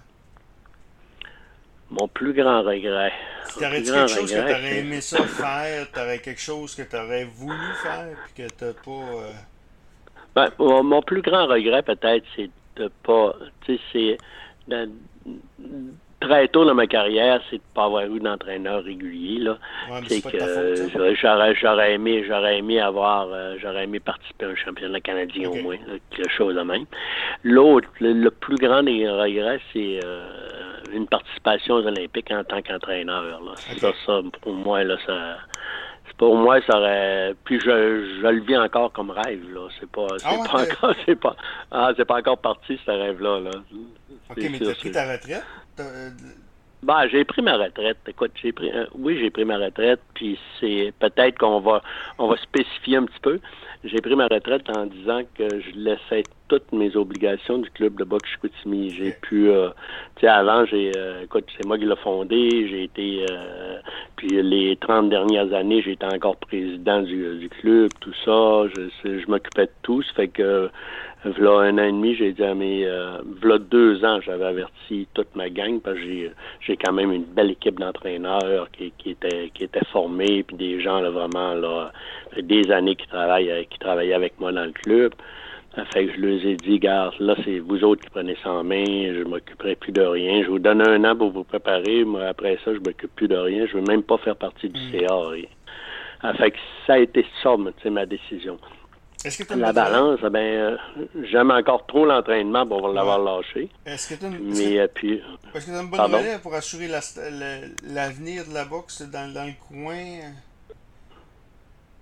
Mon 1.99 2.07
plus 2.07 2.33
grand 2.33 2.63
regret. 2.63 3.11
T'aurais-tu 3.53 3.91
quelque 3.91 4.07
chose 4.07 4.31
que 4.31 4.39
t'aurais 4.39 4.77
aimé 4.79 5.01
ça 5.01 5.23
faire, 5.23 5.91
t'aurais 5.91 6.19
quelque 6.19 6.41
chose 6.41 6.73
que 6.75 6.81
t'aurais 6.81 7.25
voulu 7.25 7.73
faire, 7.83 8.17
puis 8.25 8.43
que 8.43 8.49
t'as 8.49 8.73
pas. 8.73 9.29
Ben, 10.35 10.49
mon 10.57 11.01
plus 11.03 11.21
grand 11.21 11.45
regret, 11.45 11.83
peut-être, 11.83 12.25
c'est 12.35 12.49
de 12.77 12.89
pas. 13.03 13.35
Tu 13.65 13.77
sais, 13.77 14.17
c'est. 14.67 14.87
Très 16.19 16.47
tôt 16.47 16.63
dans 16.63 16.73
ma 16.73 16.87
carrière, 16.87 17.41
c'est 17.49 17.57
de 17.57 17.61
ne 17.61 17.75
pas 17.75 17.83
avoir 17.83 18.05
eu 18.05 18.17
d'entraîneur 18.17 18.81
régulier. 18.85 19.39
Là. 19.39 19.57
c'est 20.07 20.21
que 20.21 20.37
j'aurais, 21.21 21.53
j'aurais 21.55 21.93
aimé, 21.95 22.23
j'aurais 22.25 22.59
aimé 22.59 22.79
avoir, 22.79 23.27
euh, 23.29 23.57
j'aurais 23.61 23.83
aimé 23.83 23.99
participer 23.99 24.45
à 24.45 24.49
un 24.49 24.55
championnat 24.55 25.01
canadien 25.01 25.49
au 25.49 25.55
moins, 25.55 25.75
quelque 26.11 26.31
chose 26.31 26.55
de 26.55 26.61
même. 26.61 26.85
L'autre, 27.43 27.89
le, 27.99 28.29
plus 28.29 28.55
grand 28.55 28.83
des 28.83 29.09
regrets, 29.09 29.59
c'est 29.73 29.99
euh, 30.05 30.25
une 30.95 31.07
participation 31.07 31.75
aux 31.75 31.85
Olympiques 31.85 32.31
en 32.31 32.43
tant 32.43 32.61
qu'entraîneur. 32.61 33.41
Ça, 33.79 33.91
ça, 34.05 34.21
pour 34.41 34.53
moi, 34.53 34.83
là, 34.83 34.97
ça 35.05 35.37
pour 36.17 36.35
moi, 36.37 36.59
ça 36.65 36.77
aurait. 36.77 37.33
Puis 37.43 37.59
je, 37.59 37.65
je 37.65 38.27
le 38.27 38.41
vis 38.41 38.57
encore 38.57 38.91
comme 38.91 39.09
rêve, 39.09 39.43
là. 39.53 39.67
C'est 39.79 39.89
pas, 39.89 40.07
c'est 40.17 40.27
ah 40.27 40.35
pas 40.49 40.61
encore, 40.61 40.95
c'est 41.05 41.19
pas, 41.19 41.35
ah, 41.71 41.91
c'est 41.97 42.05
pas 42.05 42.17
encore 42.17 42.37
parti 42.37 42.79
ce 42.85 42.91
rêve-là, 42.91 43.39
là. 43.39 43.51
Ok, 44.29 44.37
mais 44.37 44.59
t'as 44.59 44.73
pris 44.75 44.91
ta 44.91 45.11
retraite? 45.11 45.43
Ben, 46.83 47.07
j'ai 47.09 47.23
pris 47.23 47.41
ma 47.41 47.55
retraite. 47.55 47.97
Écoute, 48.07 48.31
j'ai 48.41 48.51
pris, 48.51 48.69
euh, 48.69 48.85
oui, 48.95 49.17
j'ai 49.19 49.29
pris 49.29 49.45
ma 49.45 49.57
retraite, 49.57 50.01
puis 50.13 50.37
c'est 50.59 50.93
peut-être 50.99 51.37
qu'on 51.37 51.61
va, 51.61 51.81
on 52.17 52.27
va 52.27 52.35
spécifier 52.37 52.97
un 52.97 53.05
petit 53.05 53.19
peu. 53.21 53.39
J'ai 53.83 53.99
pris 53.99 54.15
ma 54.15 54.27
retraite 54.27 54.69
en 54.69 54.85
disant 54.85 55.21
que 55.35 55.43
je 55.59 55.75
laissais 55.75 56.23
toutes 56.47 56.71
mes 56.71 56.95
obligations 56.95 57.57
du 57.57 57.69
club 57.71 57.97
de 57.97 58.05
boxe 58.05 58.29
Chicoutimi. 58.29 58.91
J'ai 58.91 59.11
pu, 59.11 59.49
euh, 59.49 59.69
tu 60.15 60.21
sais, 60.21 60.27
avant, 60.27 60.65
j'ai, 60.65 60.91
euh, 60.95 61.23
écoute, 61.23 61.45
c'est 61.57 61.65
moi 61.65 61.77
qui 61.77 61.85
l'ai 61.85 61.95
fondé. 61.97 62.67
J'ai 62.69 62.83
été, 62.83 63.25
puis 64.15 64.41
les 64.41 64.77
30 64.77 65.09
dernières 65.09 65.53
années, 65.53 65.81
j'ai 65.81 65.93
été 65.93 66.05
encore 66.05 66.37
président 66.37 67.01
du, 67.01 67.37
du 67.39 67.49
club, 67.49 67.89
tout 67.99 68.13
ça. 68.23 68.63
Je, 68.75 69.19
je 69.19 69.29
m'occupais 69.29 69.65
de 69.65 69.71
tout. 69.81 70.01
Ça 70.03 70.13
fait 70.13 70.27
que 70.29 70.69
V'là 71.25 71.51
un 71.51 71.77
an 71.77 71.83
et 71.83 71.91
demi, 71.91 72.15
j'ai 72.15 72.33
dit 72.33 72.43
à 72.43 72.53
mes. 72.53 72.85
Euh, 72.85 73.19
v'là 73.41 73.57
deux 73.57 74.03
ans, 74.03 74.19
j'avais 74.19 74.43
averti 74.43 75.07
toute 75.13 75.33
ma 75.35 75.49
gang 75.49 75.79
parce 75.79 75.95
que 75.95 76.03
j'ai, 76.03 76.31
j'ai 76.59 76.75
quand 76.75 76.91
même 76.91 77.13
une 77.13 77.23
belle 77.23 77.51
équipe 77.51 77.79
d'entraîneurs 77.79 78.69
qui, 78.71 78.91
qui 78.97 79.11
était 79.11 79.49
qui 79.53 79.63
était 79.63 79.85
formés, 79.93 80.43
puis 80.43 80.57
des 80.57 80.81
gens 80.81 80.99
là, 80.99 81.11
vraiment 81.11 81.53
là, 81.53 81.93
des 82.41 82.69
années 82.71 82.97
qui 82.97 83.07
travaillent 83.07 83.51
qui 83.73 83.79
travaillaient 83.79 84.13
avec 84.13 84.39
moi 84.39 84.51
dans 84.51 84.65
le 84.65 84.71
club. 84.71 85.13
Fait 85.91 86.05
que 86.05 86.13
je 86.13 86.21
leur 86.21 86.45
ai 86.45 86.55
dit, 86.55 86.77
gars, 86.77 87.11
là, 87.19 87.35
c'est 87.43 87.57
vous 87.57 87.83
autres 87.83 88.03
qui 88.03 88.09
prenez 88.11 88.37
ça 88.43 88.51
en 88.51 88.63
main, 88.63 88.85
je 88.85 89.23
m'occuperai 89.23 89.75
plus 89.75 89.91
de 89.91 90.03
rien. 90.03 90.43
Je 90.43 90.49
vous 90.49 90.59
donne 90.59 90.87
un 90.87 91.03
an 91.03 91.15
pour 91.15 91.31
vous 91.31 91.43
préparer, 91.43 92.03
moi, 92.03 92.25
après 92.27 92.59
ça, 92.63 92.73
je 92.73 92.79
m'occupe 92.79 93.13
plus 93.15 93.27
de 93.27 93.35
rien. 93.35 93.65
Je 93.65 93.77
veux 93.77 93.83
même 93.83 94.03
pas 94.03 94.17
faire 94.19 94.35
partie 94.35 94.69
du 94.69 94.79
mm. 94.79 94.91
CA. 94.99 96.33
Fait 96.37 96.51
que 96.51 96.57
ça 96.85 96.93
a 96.93 96.99
été 96.99 97.25
ça, 97.41 97.55
ma 97.89 98.05
décision 98.05 98.59
la 99.55 99.73
balance, 99.73 100.19
ben, 100.21 100.37
euh, 100.37 100.77
j'aime 101.31 101.51
encore 101.51 101.85
trop 101.85 102.05
l'entraînement 102.05 102.65
pour 102.67 102.87
l'avoir 102.89 103.19
lâché. 103.19 103.69
Est-ce 103.85 104.13
que 104.13 104.19
tu 104.19 104.25
as 104.25 104.27
une, 104.29 104.53
mais, 104.53 104.79
euh, 104.79 104.87
puis, 104.93 105.21
est-ce 105.53 105.67
que 105.67 105.71
as 105.71 105.81
une 105.81 105.89
bonne 105.89 106.01
relève 106.01 106.41
pour 106.41 106.53
assurer 106.53 106.87
l'avenir 107.83 108.45
de 108.47 108.53
la 108.53 108.65
boxe 108.65 109.01
dans, 109.03 109.33
dans, 109.33 109.45
le 109.45 109.53
coin? 109.67 109.95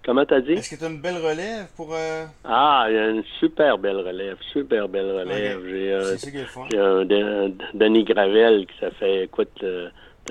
Comment 0.04 0.26
t'as 0.26 0.42
dit? 0.42 0.54
Est-ce 0.54 0.72
que 0.72 0.80
tu 0.80 0.86
as 0.86 0.90
une 0.90 1.02
belle 1.02 1.18
relève 1.18 1.68
pour. 1.76 1.94
Euh... 1.94 2.26
Ah, 2.44 2.86
il 2.90 2.96
y 2.96 2.98
a 2.98 3.10
une 3.10 3.24
super 3.40 3.78
belle 3.78 3.98
relève, 3.98 4.38
super 4.52 4.88
belle 4.90 5.12
relève. 5.12 5.60
J'ai 5.68 5.94
euh, 5.94 6.18
C'est 6.18 6.78
un, 6.78 7.52
Denis 7.74 8.04
Gravel 8.04 8.66
qui 8.66 8.74
ça 8.80 8.92
fait, 8.92 9.26
écoute, 9.26 9.64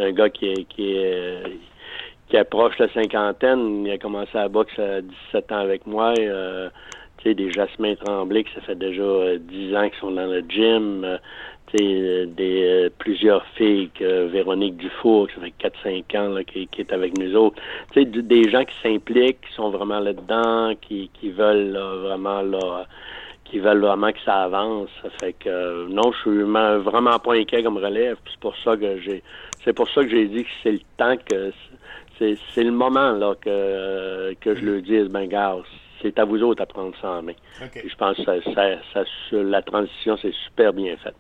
un 0.00 0.12
gars 0.12 0.30
qui 0.30 0.46
est, 0.46 0.64
qui 0.64 0.96
est 0.96 1.42
qui 2.30 2.37
approche 2.37 2.78
la 2.78 2.90
cinquantaine. 2.94 3.85
Il 3.85 3.92
a 3.92 3.98
commencé 3.98 4.38
à 4.38 4.48
boxe 4.48 4.78
à 4.78 5.02
17 5.02 5.52
ans 5.52 5.59
avec 5.59 5.87
moi. 5.87 6.14
Euh, 6.18 6.70
tu 7.22 7.28
sais, 7.28 7.35
des 7.35 7.50
Jasmin 7.52 7.94
Tremblay, 7.96 8.44
qui 8.44 8.54
ça 8.54 8.61
fait 8.62 8.78
déjà 8.78 9.02
euh, 9.02 9.38
10 9.38 9.76
ans 9.76 9.88
qu'ils 9.88 9.98
sont 10.00 10.11
dans 10.11 10.26
le 10.26 10.42
gym. 10.48 11.04
Euh, 11.04 11.18
tu 11.66 11.78
sais, 11.78 12.26
des, 12.26 12.62
euh, 12.64 12.90
plusieurs 12.98 13.44
filles, 13.56 13.90
que 13.94 14.26
Véronique 14.26 14.76
Dufour, 14.76 15.28
qui 15.28 15.35
ça 15.35 15.40
fait 15.42 16.04
4-5 16.12 16.18
ans, 16.18 16.28
là, 16.30 16.44
qui, 16.44 16.66
qui, 16.68 16.80
est 16.80 16.92
avec 16.92 17.16
nous 17.18 17.35
autres. 17.37 17.61
Tu 17.92 18.00
sais, 18.00 18.04
des 18.06 18.50
gens 18.50 18.64
qui 18.64 18.74
s'impliquent, 18.83 19.40
qui 19.40 19.54
sont 19.54 19.70
vraiment 19.70 20.00
là-dedans, 20.00 20.74
qui, 20.80 21.11
qui 21.14 21.30
veulent 21.30 21.76
vraiment, 22.02 22.42
là, 22.42 22.87
qui 23.44 23.59
veulent 23.59 23.80
vraiment 23.80 24.12
que 24.12 24.20
ça 24.24 24.42
avance. 24.44 24.88
Ça 25.02 25.11
fait 25.20 25.35
que, 25.35 25.87
non, 25.88 26.12
je 26.12 26.18
suis 26.18 26.42
vraiment 26.42 27.18
pas 27.18 27.35
inquiet 27.35 27.62
comme 27.62 27.78
relève. 27.78 28.16
C'est 28.28 28.40
pour 28.40 28.56
ça 28.56 28.76
que 28.76 28.98
j'ai, 29.00 29.22
c'est 29.64 29.72
pour 29.72 29.88
ça 29.90 30.02
que 30.02 30.11
j'ai 30.11 30.26
dit 30.26 30.44
que 30.44 30.50
c'est 30.62 30.72
le 30.72 30.80
temps 30.96 31.16
que 31.16 31.52
c'est 32.54 32.62
le 32.62 32.70
moment 32.70 33.12
là 33.12 33.35
que, 33.40 34.35
que 34.40 34.54
je 34.54 34.61
le 34.61 34.83
dise, 34.83 35.09
ben 35.09 35.26
gars, 35.26 35.56
c'est 36.02 36.18
à 36.18 36.24
vous 36.24 36.42
autres 36.42 36.62
à 36.62 36.66
prendre 36.66 36.94
ça 37.00 37.10
en 37.10 37.22
main. 37.22 37.34
Je 37.74 37.94
pense 37.96 38.16
que 38.16 38.24
ça, 38.24 38.74
ça, 38.92 39.04
la 39.32 39.62
transition, 39.62 40.16
c'est 40.20 40.34
super 40.46 40.72
bien 40.72 40.96
faite. 40.96 41.14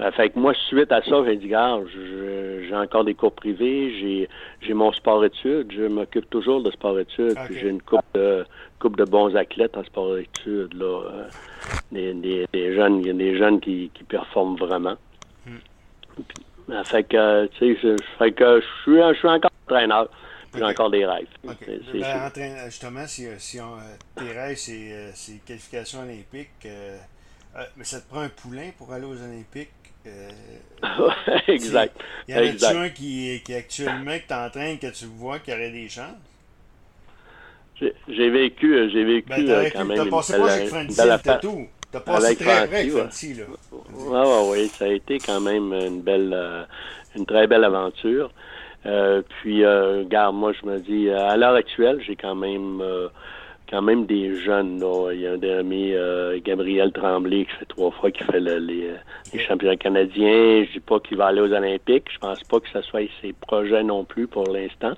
Euh, 0.00 0.10
fait 0.12 0.30
que 0.30 0.38
moi, 0.38 0.52
suite 0.68 0.92
à 0.92 1.02
ça, 1.02 1.24
j'ai 1.24 1.36
dit, 1.36 1.48
gars, 1.48 1.78
j'ai 1.94 2.74
encore 2.74 3.04
des 3.04 3.14
cours 3.14 3.32
privés, 3.32 4.28
j'ai 4.60 4.74
mon 4.74 4.92
sport-études, 4.92 5.72
je 5.72 5.84
m'occupe 5.84 6.28
toujours 6.30 6.62
de 6.62 6.70
sport-études, 6.70 7.36
j'ai 7.50 7.68
une 7.68 7.82
coupe 7.82 8.00
de, 8.14 8.44
coupe 8.78 8.96
de 8.96 9.04
bons 9.04 9.34
athlètes 9.36 9.76
en 9.76 9.84
sport-études, 9.84 10.74
là. 10.74 11.02
Euh, 11.10 11.28
des, 11.92 12.46
des, 12.52 12.74
jeunes, 12.74 13.00
il 13.00 13.06
y 13.06 13.10
a 13.10 13.12
des 13.12 13.36
jeunes 13.36 13.60
qui, 13.60 13.90
qui 13.94 14.04
performent 14.04 14.56
vraiment. 14.56 14.96
Hmm. 15.46 16.82
Fait 16.84 17.04
que, 17.04 17.46
tu 17.58 17.76
sais, 17.76 17.96
fait 18.18 18.32
que 18.32 18.60
je 18.60 18.82
suis, 18.82 19.00
je 19.00 19.18
suis 19.18 19.28
encore 19.28 19.50
entraîneur. 19.66 20.08
J'ai 20.54 20.64
encore 20.64 20.90
des 20.90 21.06
rêves. 21.06 21.26
Ben, 21.44 21.54
justement, 22.66 23.06
si, 23.06 23.26
si 23.38 23.60
on, 23.60 23.76
euh, 23.76 23.96
tes 24.16 24.38
rêves, 24.38 24.56
c'est 24.56 24.92
euh, 24.92 25.10
qualification 25.46 26.00
olympique, 26.00 26.50
euh, 26.66 26.98
mais 27.76 27.84
ça 27.84 28.00
te 28.00 28.08
prend 28.08 28.20
un 28.20 28.28
poulain 28.28 28.70
pour 28.76 28.92
aller 28.92 29.06
aux 29.06 29.20
Olympiques. 29.20 29.70
exact. 31.48 31.96
Il 32.26 32.34
y 32.34 32.38
en 32.38 32.42
a-tu 32.42 32.76
un 32.76 32.88
qui, 32.88 33.40
qui 33.44 33.54
actuellement 33.54 34.18
que 34.18 34.26
tu 34.26 34.34
entraînes, 34.34 34.78
que 34.78 34.88
tu 34.88 35.04
vois 35.06 35.38
qui 35.38 35.52
aurait 35.52 35.70
des 35.70 35.88
chances? 35.88 36.16
J'ai 38.08 38.30
vécu, 38.30 38.90
j'ai 38.92 39.04
vécu 39.04 39.28
ben, 39.28 39.70
quand 39.72 39.84
même. 39.84 39.96
T'as 39.96 40.10
passé 40.10 40.38
pas 40.38 40.52
avec 40.52 40.68
Francis, 40.68 40.96
t'as 40.96 41.38
tout? 41.38 41.68
T'as 41.90 42.00
passé 42.00 42.36
très 42.36 42.44
près 42.44 42.78
avec 42.78 42.90
Francis, 42.90 43.38
là. 43.38 43.44
Oui, 43.70 43.80
oui, 43.94 44.48
oui, 44.50 44.68
ça 44.68 44.84
a 44.86 44.88
été 44.88 45.18
quand 45.18 45.40
même 45.40 45.72
une 45.72 46.00
belle, 46.00 46.66
une 47.16 47.26
très 47.26 47.46
belle 47.46 47.64
aventure. 47.64 48.32
Euh, 48.86 49.22
puis, 49.40 49.64
euh, 49.64 50.00
regarde, 50.00 50.34
moi, 50.34 50.52
je 50.52 50.66
me 50.66 50.78
dis, 50.78 51.08
euh, 51.08 51.28
à 51.28 51.36
l'heure 51.36 51.54
actuelle, 51.54 52.00
j'ai 52.04 52.16
quand 52.16 52.34
même 52.34 52.82
quand 53.72 53.82
même 53.82 54.06
des 54.06 54.36
jeunes. 54.36 54.78
Là. 54.78 55.10
Il 55.12 55.20
y 55.20 55.26
a 55.26 55.32
un 55.32 55.58
ami, 55.58 55.94
Gabriel 56.44 56.92
Tremblay, 56.92 57.46
qui 57.46 57.52
fait 57.58 57.64
trois 57.64 57.90
fois 57.90 58.10
qu'il 58.10 58.26
fait 58.26 58.38
les, 58.38 58.60
les, 58.60 59.38
championnats 59.40 59.76
canadiens. 59.76 60.64
Je 60.64 60.72
dis 60.74 60.80
pas 60.80 61.00
qu'il 61.00 61.16
va 61.16 61.26
aller 61.26 61.40
aux 61.40 61.52
Olympiques. 61.52 62.06
Je 62.12 62.18
pense 62.18 62.44
pas 62.44 62.60
que 62.60 62.68
ce 62.68 62.82
soit 62.82 63.08
ses 63.20 63.32
projets 63.32 63.82
non 63.82 64.04
plus 64.04 64.28
pour 64.28 64.46
l'instant. 64.46 64.92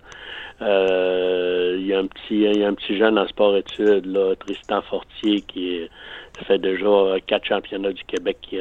il 0.60 1.86
y 1.86 1.94
a 1.94 1.98
un 1.98 2.06
petit 2.06 2.42
il 2.42 2.58
y 2.58 2.64
a 2.64 2.68
un 2.68 2.74
petit 2.74 2.98
jeune 2.98 3.18
en 3.18 3.26
sport 3.28 3.56
études 3.56 4.06
là 4.06 4.34
Tristan 4.36 4.82
Fortier 4.82 5.40
qui 5.42 5.76
est 5.76 5.90
fait 6.42 6.58
déjà 6.58 6.86
quatre 7.26 7.44
championnats 7.46 7.92
du 7.92 8.02
Québec 8.04 8.38
qui, 8.42 8.58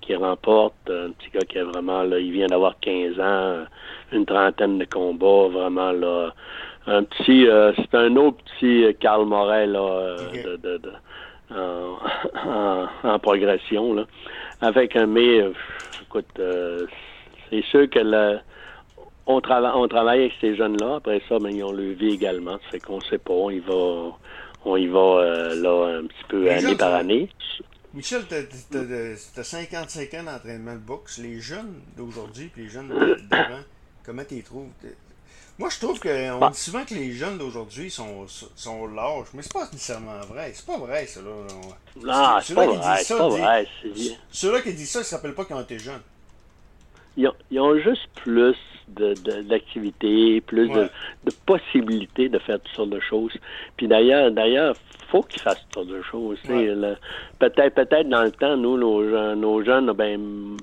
qui 0.00 0.14
remporte. 0.14 0.74
Un 0.88 1.10
petit 1.12 1.30
gars 1.32 1.44
qui 1.48 1.58
a 1.58 1.64
vraiment, 1.64 2.02
là, 2.02 2.18
il 2.18 2.32
vient 2.32 2.46
d'avoir 2.46 2.78
15 2.80 3.20
ans, 3.20 3.64
une 4.12 4.26
trentaine 4.26 4.78
de 4.78 4.84
combats, 4.84 5.48
vraiment, 5.48 5.92
là. 5.92 6.34
Un 6.88 7.04
petit, 7.04 7.46
c'est 7.76 7.94
un 7.94 8.16
autre 8.16 8.38
petit 8.44 8.96
Carl 8.98 9.26
Morel, 9.26 9.72
là, 9.72 10.16
de, 10.32 10.56
de, 10.56 10.78
de 10.78 10.92
en, 11.54 13.18
progression. 13.18 13.94
Là. 13.94 14.06
Avec 14.60 14.96
un 14.96 15.06
mais, 15.06 15.40
écoute, 16.02 16.26
euh, 16.38 16.86
c'est 17.50 17.62
sûr 17.64 17.88
que 17.88 18.00
le, 18.00 18.38
on, 19.26 19.40
travaille 19.40 19.72
on 19.74 19.88
travaille 19.88 20.20
avec 20.20 20.32
ces 20.40 20.56
jeunes-là. 20.56 20.96
Après 20.96 21.20
ça, 21.28 21.36
mais 21.40 21.50
ben, 21.50 21.56
ils 21.56 21.64
ont 21.64 21.72
le 21.72 21.92
vie 21.92 22.14
également. 22.14 22.58
Fait 22.70 22.80
qu'on 22.80 23.00
sait 23.00 23.18
pas. 23.18 23.32
On 23.32 23.50
y 23.50 23.60
va, 23.60 24.16
on 24.64 24.76
y 24.76 24.86
va 24.86 24.98
euh, 24.98 25.54
là 25.54 25.98
un 25.98 26.06
petit 26.06 26.24
peu 26.28 26.50
année 26.50 26.76
par 26.76 26.94
année. 26.94 27.28
Michel, 27.94 28.22
tu 28.28 28.34
as, 28.34 29.44
55 29.44 30.14
ans 30.14 30.24
d'entraînement 30.24 30.74
de 30.74 30.80
boxe. 30.80 31.18
Les 31.18 31.40
jeunes 31.40 31.80
d'aujourd'hui 31.96 32.50
et 32.56 32.60
les 32.60 32.68
jeunes 32.68 32.88
d'avant, 33.30 33.62
comment 34.04 34.24
tu 34.28 34.36
les 34.36 34.42
trouves? 34.42 34.68
Moi, 35.58 35.68
je 35.70 35.78
trouve 35.80 35.98
qu'on 35.98 36.38
bah. 36.38 36.50
dit 36.52 36.60
souvent 36.60 36.84
que 36.84 36.94
les 36.94 37.12
jeunes 37.12 37.36
d'aujourd'hui 37.36 37.90
sont, 37.90 38.26
sont 38.28 38.86
lâches, 38.86 39.26
mais 39.34 39.42
c'est 39.42 39.52
pas 39.52 39.68
nécessairement 39.72 40.20
vrai. 40.20 40.52
C'est 40.54 40.66
pas 40.66 40.78
vrai, 40.78 41.04
ça. 41.06 41.20
Là. 41.20 41.28
Non, 41.96 42.40
c'est 42.40 42.54
pas, 42.54 42.66
vrai. 42.66 43.02
C'est 43.02 43.18
pas 43.18 43.28
vrai. 43.28 43.68
Ceux-là 44.30 44.60
qui 44.60 44.72
disent 44.74 44.90
ça, 44.90 45.00
ils 45.00 45.02
ne 45.02 45.06
se 45.06 45.14
rappellent 45.16 45.34
pas 45.34 45.44
qu'ils 45.44 45.56
ont 45.56 45.60
été 45.60 45.78
jeunes. 45.78 46.02
Ils 47.16 47.26
ont, 47.26 47.34
ils 47.50 47.60
ont 47.60 47.76
juste 47.80 48.06
plus 48.14 48.54
d'activités, 48.88 50.40
plus 50.40 50.68
de, 50.68 50.88
de, 51.24 51.32
possibilités 51.46 52.28
de 52.28 52.38
faire 52.38 52.60
toutes 52.60 52.74
sortes 52.74 52.90
de 52.90 53.00
choses. 53.00 53.32
Puis 53.76 53.88
d'ailleurs, 53.88 54.30
d'ailleurs, 54.30 54.74
faut 55.08 55.22
qu'ils 55.22 55.40
fassent 55.40 55.64
toutes 55.70 55.74
sortes 55.74 55.98
de 55.98 56.02
choses. 56.02 56.38
Peut-être, 57.38 57.74
peut-être 57.74 58.08
dans 58.08 58.24
le 58.24 58.30
temps, 58.30 58.56
nous, 58.56 58.76
nos, 58.76 59.34
nos 59.34 59.64
jeunes, 59.64 59.92
ben, 59.92 60.56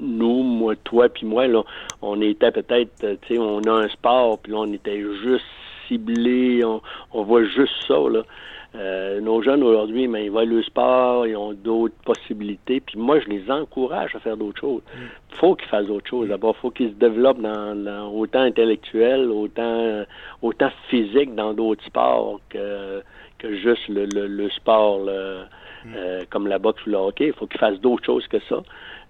nous, 0.00 0.42
moi, 0.42 0.74
toi, 0.84 1.08
puis 1.08 1.26
moi, 1.26 1.46
là, 1.46 1.62
on 2.02 2.20
était 2.20 2.50
peut-être, 2.50 3.18
tu 3.22 3.34
sais, 3.34 3.38
on 3.38 3.60
a 3.62 3.70
un 3.70 3.88
sport, 3.88 4.38
puis 4.38 4.52
là, 4.52 4.58
on 4.60 4.72
était 4.72 5.00
juste 5.22 5.44
ciblé, 5.88 6.64
on, 6.64 6.82
on 7.12 7.22
voit 7.22 7.44
juste 7.44 7.74
ça, 7.86 7.98
là. 8.10 8.22
Euh, 8.76 9.20
nos 9.20 9.40
jeunes 9.42 9.62
aujourd'hui, 9.62 10.06
mais 10.06 10.26
ils 10.26 10.30
voient 10.30 10.44
le 10.44 10.62
sport, 10.62 11.26
ils 11.26 11.36
ont 11.36 11.52
d'autres 11.52 11.94
possibilités. 12.04 12.80
Puis 12.80 12.98
moi, 12.98 13.18
je 13.20 13.28
les 13.28 13.50
encourage 13.50 14.14
à 14.14 14.20
faire 14.20 14.36
d'autres 14.36 14.60
choses. 14.60 14.82
Il 14.94 15.00
mm. 15.00 15.38
faut 15.38 15.54
qu'ils 15.54 15.68
fassent 15.68 15.86
d'autres 15.86 16.08
choses. 16.08 16.28
D'abord, 16.28 16.54
il 16.58 16.60
faut 16.60 16.70
qu'ils 16.70 16.90
se 16.90 16.94
développent 16.94 17.40
dans, 17.40 18.12
autant 18.12 18.40
intellectuel, 18.40 19.30
autant 19.30 20.04
autant 20.42 20.70
physique 20.88 21.34
dans 21.34 21.54
d'autres 21.54 21.84
sports 21.84 22.40
que, 22.50 23.02
que 23.38 23.54
juste 23.56 23.88
le, 23.88 24.06
le, 24.06 24.50
sport 24.50 25.00
mm. 25.00 25.08
euh, 25.08 26.24
comme 26.28 26.46
la 26.46 26.58
boxe 26.58 26.84
ou 26.86 26.90
le 26.90 26.96
hockey. 26.96 27.28
Il 27.28 27.32
faut 27.32 27.46
qu'ils 27.46 27.60
fassent 27.60 27.80
d'autres 27.80 28.04
choses 28.04 28.26
que 28.26 28.40
ça. 28.40 28.62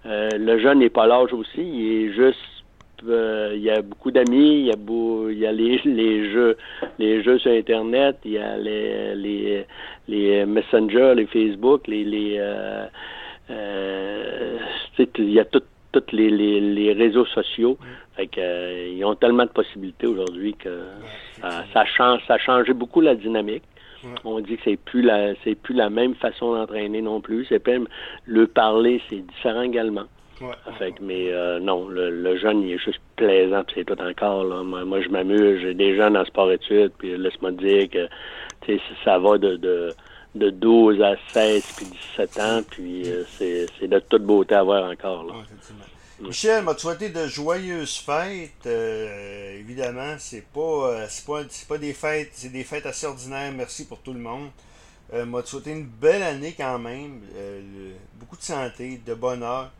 Euh, 0.05 0.29
le 0.37 0.59
jeune 0.59 0.79
n'est 0.79 0.89
pas 0.89 1.07
l'âge 1.07 1.33
aussi, 1.33 1.61
il 1.61 1.91
est 1.91 2.13
juste 2.13 2.39
euh, 3.07 3.51
il 3.55 3.61
y 3.61 3.69
a 3.69 3.81
beaucoup 3.81 4.11
d'amis, 4.11 4.59
il 4.59 4.65
y 4.65 4.71
a 4.71 4.75
il 5.29 5.39
y 5.39 5.45
a 5.45 5.51
les, 5.51 5.79
les 5.85 6.31
jeux 6.31 6.57
les 6.99 7.23
jeux 7.23 7.39
sur 7.39 7.51
internet, 7.51 8.17
il 8.25 8.31
y 8.31 8.37
a 8.37 8.57
les 8.57 9.15
les, 9.15 9.65
les 10.07 10.45
messengers, 10.45 11.13
les 11.15 11.25
Facebook, 11.27 11.87
les 11.87 12.03
les 12.03 12.37
euh, 12.39 12.85
euh, 13.49 14.57
il 15.17 15.31
y 15.31 15.39
a 15.39 15.45
tous 15.45 15.63
les, 16.11 16.29
les, 16.29 16.59
les, 16.59 16.93
réseaux 16.93 17.25
sociaux. 17.25 17.77
Fait 18.15 18.27
que, 18.27 18.89
ils 18.89 19.03
ont 19.05 19.15
tellement 19.15 19.45
de 19.45 19.49
possibilités 19.49 20.05
aujourd'hui 20.05 20.53
que 20.53 20.83
ça, 21.41 21.63
ça, 21.73 21.85
change 21.85 22.21
ça 22.27 22.35
a 22.35 22.37
changé 22.37 22.73
beaucoup 22.73 23.01
la 23.01 23.15
dynamique. 23.15 23.63
On 24.23 24.39
dit 24.39 24.57
que 24.57 24.61
c'est 24.63 24.77
plus 24.77 25.01
la 25.01 25.33
c'est 25.43 25.55
plus 25.55 25.73
la 25.73 25.89
même 25.89 26.15
façon 26.15 26.53
d'entraîner 26.53 27.01
non 27.01 27.19
plus. 27.19 27.45
C'est 27.49 27.65
même 27.67 27.87
le 28.25 28.47
parler, 28.47 29.01
c'est 29.09 29.25
différent 29.25 29.61
également. 29.61 30.05
Fait 30.77 30.93
mais 31.01 31.31
euh, 31.31 31.59
non, 31.59 31.87
le, 31.87 32.37
jeune, 32.37 32.61
il 32.61 32.73
est 32.73 32.77
juste 32.77 32.99
plaisant, 33.15 33.63
c'est 33.73 33.85
tout 33.85 33.99
encore. 33.99 34.43
Là. 34.43 34.63
Moi, 34.63 35.01
je 35.01 35.09
m'amuse, 35.09 35.61
j'ai 35.61 35.73
des 35.73 35.95
jeunes 35.95 36.15
en 36.15 36.25
sport-études, 36.25 36.91
puis 36.97 37.17
laisse-moi 37.17 37.51
dire 37.51 37.89
que 37.89 38.07
ça 39.03 39.17
va 39.17 39.37
de, 39.37 39.55
de, 39.55 39.93
de 40.35 40.49
12 40.49 41.01
à 41.01 41.15
16 41.33 41.63
puis 41.77 41.85
17 42.17 42.39
ans, 42.39 42.61
puis 42.69 43.03
euh, 43.09 43.23
c'est 43.37 43.87
de 43.87 43.99
toute 43.99 44.23
beauté 44.23 44.55
à 44.55 44.63
voir 44.63 44.89
encore. 44.91 45.23
Là. 45.23 45.33
Michel 46.19 46.63
m'a 46.63 46.75
souhaité 46.75 47.09
de 47.09 47.27
joyeuses 47.27 47.97
fêtes? 47.97 48.65
Euh, 48.65 49.59
évidemment, 49.59 50.15
c'est 50.17 50.45
pas, 50.51 51.05
pas, 51.25 51.41
pas 51.67 51.77
des 51.77 51.93
fêtes, 51.93 52.31
c'est 52.33 52.51
des 52.51 52.63
fêtes 52.63 52.85
assez 52.85 53.05
ordinaires. 53.05 53.51
Merci 53.55 53.87
pour 53.87 53.99
tout 53.99 54.13
le 54.13 54.19
monde. 54.19 54.49
m'a 55.13 55.43
souhaité 55.43 55.71
une 55.71 55.85
belle 55.85 56.23
année 56.23 56.53
quand 56.57 56.77
même? 56.79 57.21
beaucoup 58.19 58.35
de 58.35 58.41
santé, 58.41 58.99
de 59.05 59.13
bonheur. 59.13 59.71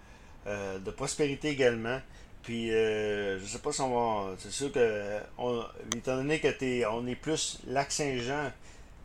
Euh, 0.48 0.80
de 0.80 0.92
prospérité 0.92 1.50
également. 1.50 1.98
Puis, 2.42 2.72
euh, 2.72 3.38
je 3.40 3.46
sais 3.46 3.60
pas 3.60 3.74
si 3.74 3.82
on 3.82 3.90
va. 3.90 4.32
C'est 4.38 4.52
sûr 4.52 4.72
que, 4.72 5.18
étant 5.94 6.16
donné 6.16 6.40
que 6.40 6.48
on 6.90 7.06
est 7.06 7.16
plus 7.16 7.60
Lac-Saint-Jean, 7.68 8.54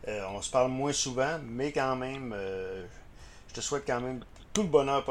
euh, 0.07 0.21
on 0.33 0.41
se 0.41 0.49
parle 0.49 0.71
moins 0.71 0.93
souvent, 0.93 1.39
mais 1.45 1.73
quand 1.73 1.97
même, 1.97 2.33
je 3.49 3.53
te 3.53 3.59
souhaite 3.59 3.83
quand 3.85 3.99
même 3.99 4.21
tout 4.53 4.61
le 4.61 4.69
bonheur 4.69 5.03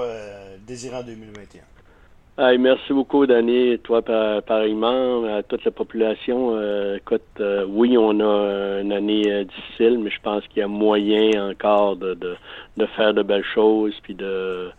désirant 0.67 1.03
2021. 1.03 2.57
merci 2.57 2.95
beaucoup, 2.95 3.27
Danny, 3.27 3.79
toi 3.81 4.01
pareillement, 4.01 5.25
à 5.25 5.43
toute 5.43 5.65
la 5.67 5.71
population. 5.71 6.57
écoute, 6.97 7.43
oui, 7.69 7.99
on 7.99 8.21
a 8.21 8.81
une 8.81 8.93
année 8.93 9.45
difficile, 9.45 9.99
mais 9.99 10.11
je 10.11 10.21
pense 10.23 10.47
qu'il 10.49 10.61
y 10.61 10.63
a 10.63 10.69
moyen 10.69 11.51
encore 11.51 11.97
de, 11.97 12.15
de, 12.15 12.37
de, 12.79 12.87
faire 12.97 13.13
de 13.13 13.23
belles 13.23 13.45
choses, 13.55 13.95
puis 14.03 14.15
de 14.15 14.71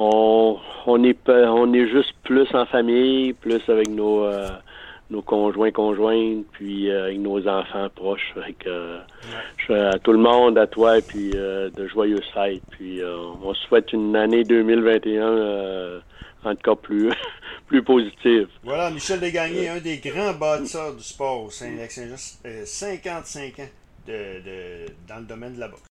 on, 0.00 0.58
on 0.86 1.04
est 1.04 1.28
on 1.28 1.72
est 1.72 1.88
juste 1.88 2.14
plus 2.24 2.48
en 2.54 2.66
famille, 2.66 3.32
plus 3.32 3.62
avec 3.68 3.88
nos 3.88 4.24
euh, 4.24 4.48
nos 5.10 5.22
conjoints 5.22 5.70
conjointes, 5.70 6.44
puis 6.52 6.90
euh, 6.90 7.04
avec 7.04 7.18
nos 7.18 7.46
enfants 7.46 7.88
proches. 7.94 8.34
Avec, 8.36 8.66
euh, 8.66 8.98
je, 9.66 9.72
à 9.72 9.98
tout 9.98 10.12
le 10.12 10.18
monde, 10.18 10.58
à 10.58 10.66
toi, 10.66 10.98
et 10.98 11.02
puis 11.02 11.30
de 11.30 11.86
joyeuses 11.86 12.28
fêtes. 12.34 12.62
Puis 12.70 13.00
on 13.04 13.54
souhaite 13.54 13.92
une 13.92 14.14
année 14.16 14.44
2021 14.44 16.02
encore 16.44 16.78
plus 16.78 17.10
plus 17.66 17.82
positive. 17.82 18.48
Voilà, 18.62 18.90
Michel 18.90 19.20
Desgagnés, 19.20 19.68
un 19.68 19.78
des 19.80 19.98
grands 19.98 20.34
bâtisseurs 20.34 20.94
du 20.94 21.02
sport 21.02 21.44
au 21.44 21.50
Saint-Saint-Jean, 21.50 22.16
55 22.64 23.58
ans 23.58 23.68
de, 24.06 24.12
de, 24.12 24.86
dans 25.08 25.18
le 25.18 25.24
domaine 25.24 25.54
de 25.54 25.60
la 25.60 25.68
boxe. 25.68 25.82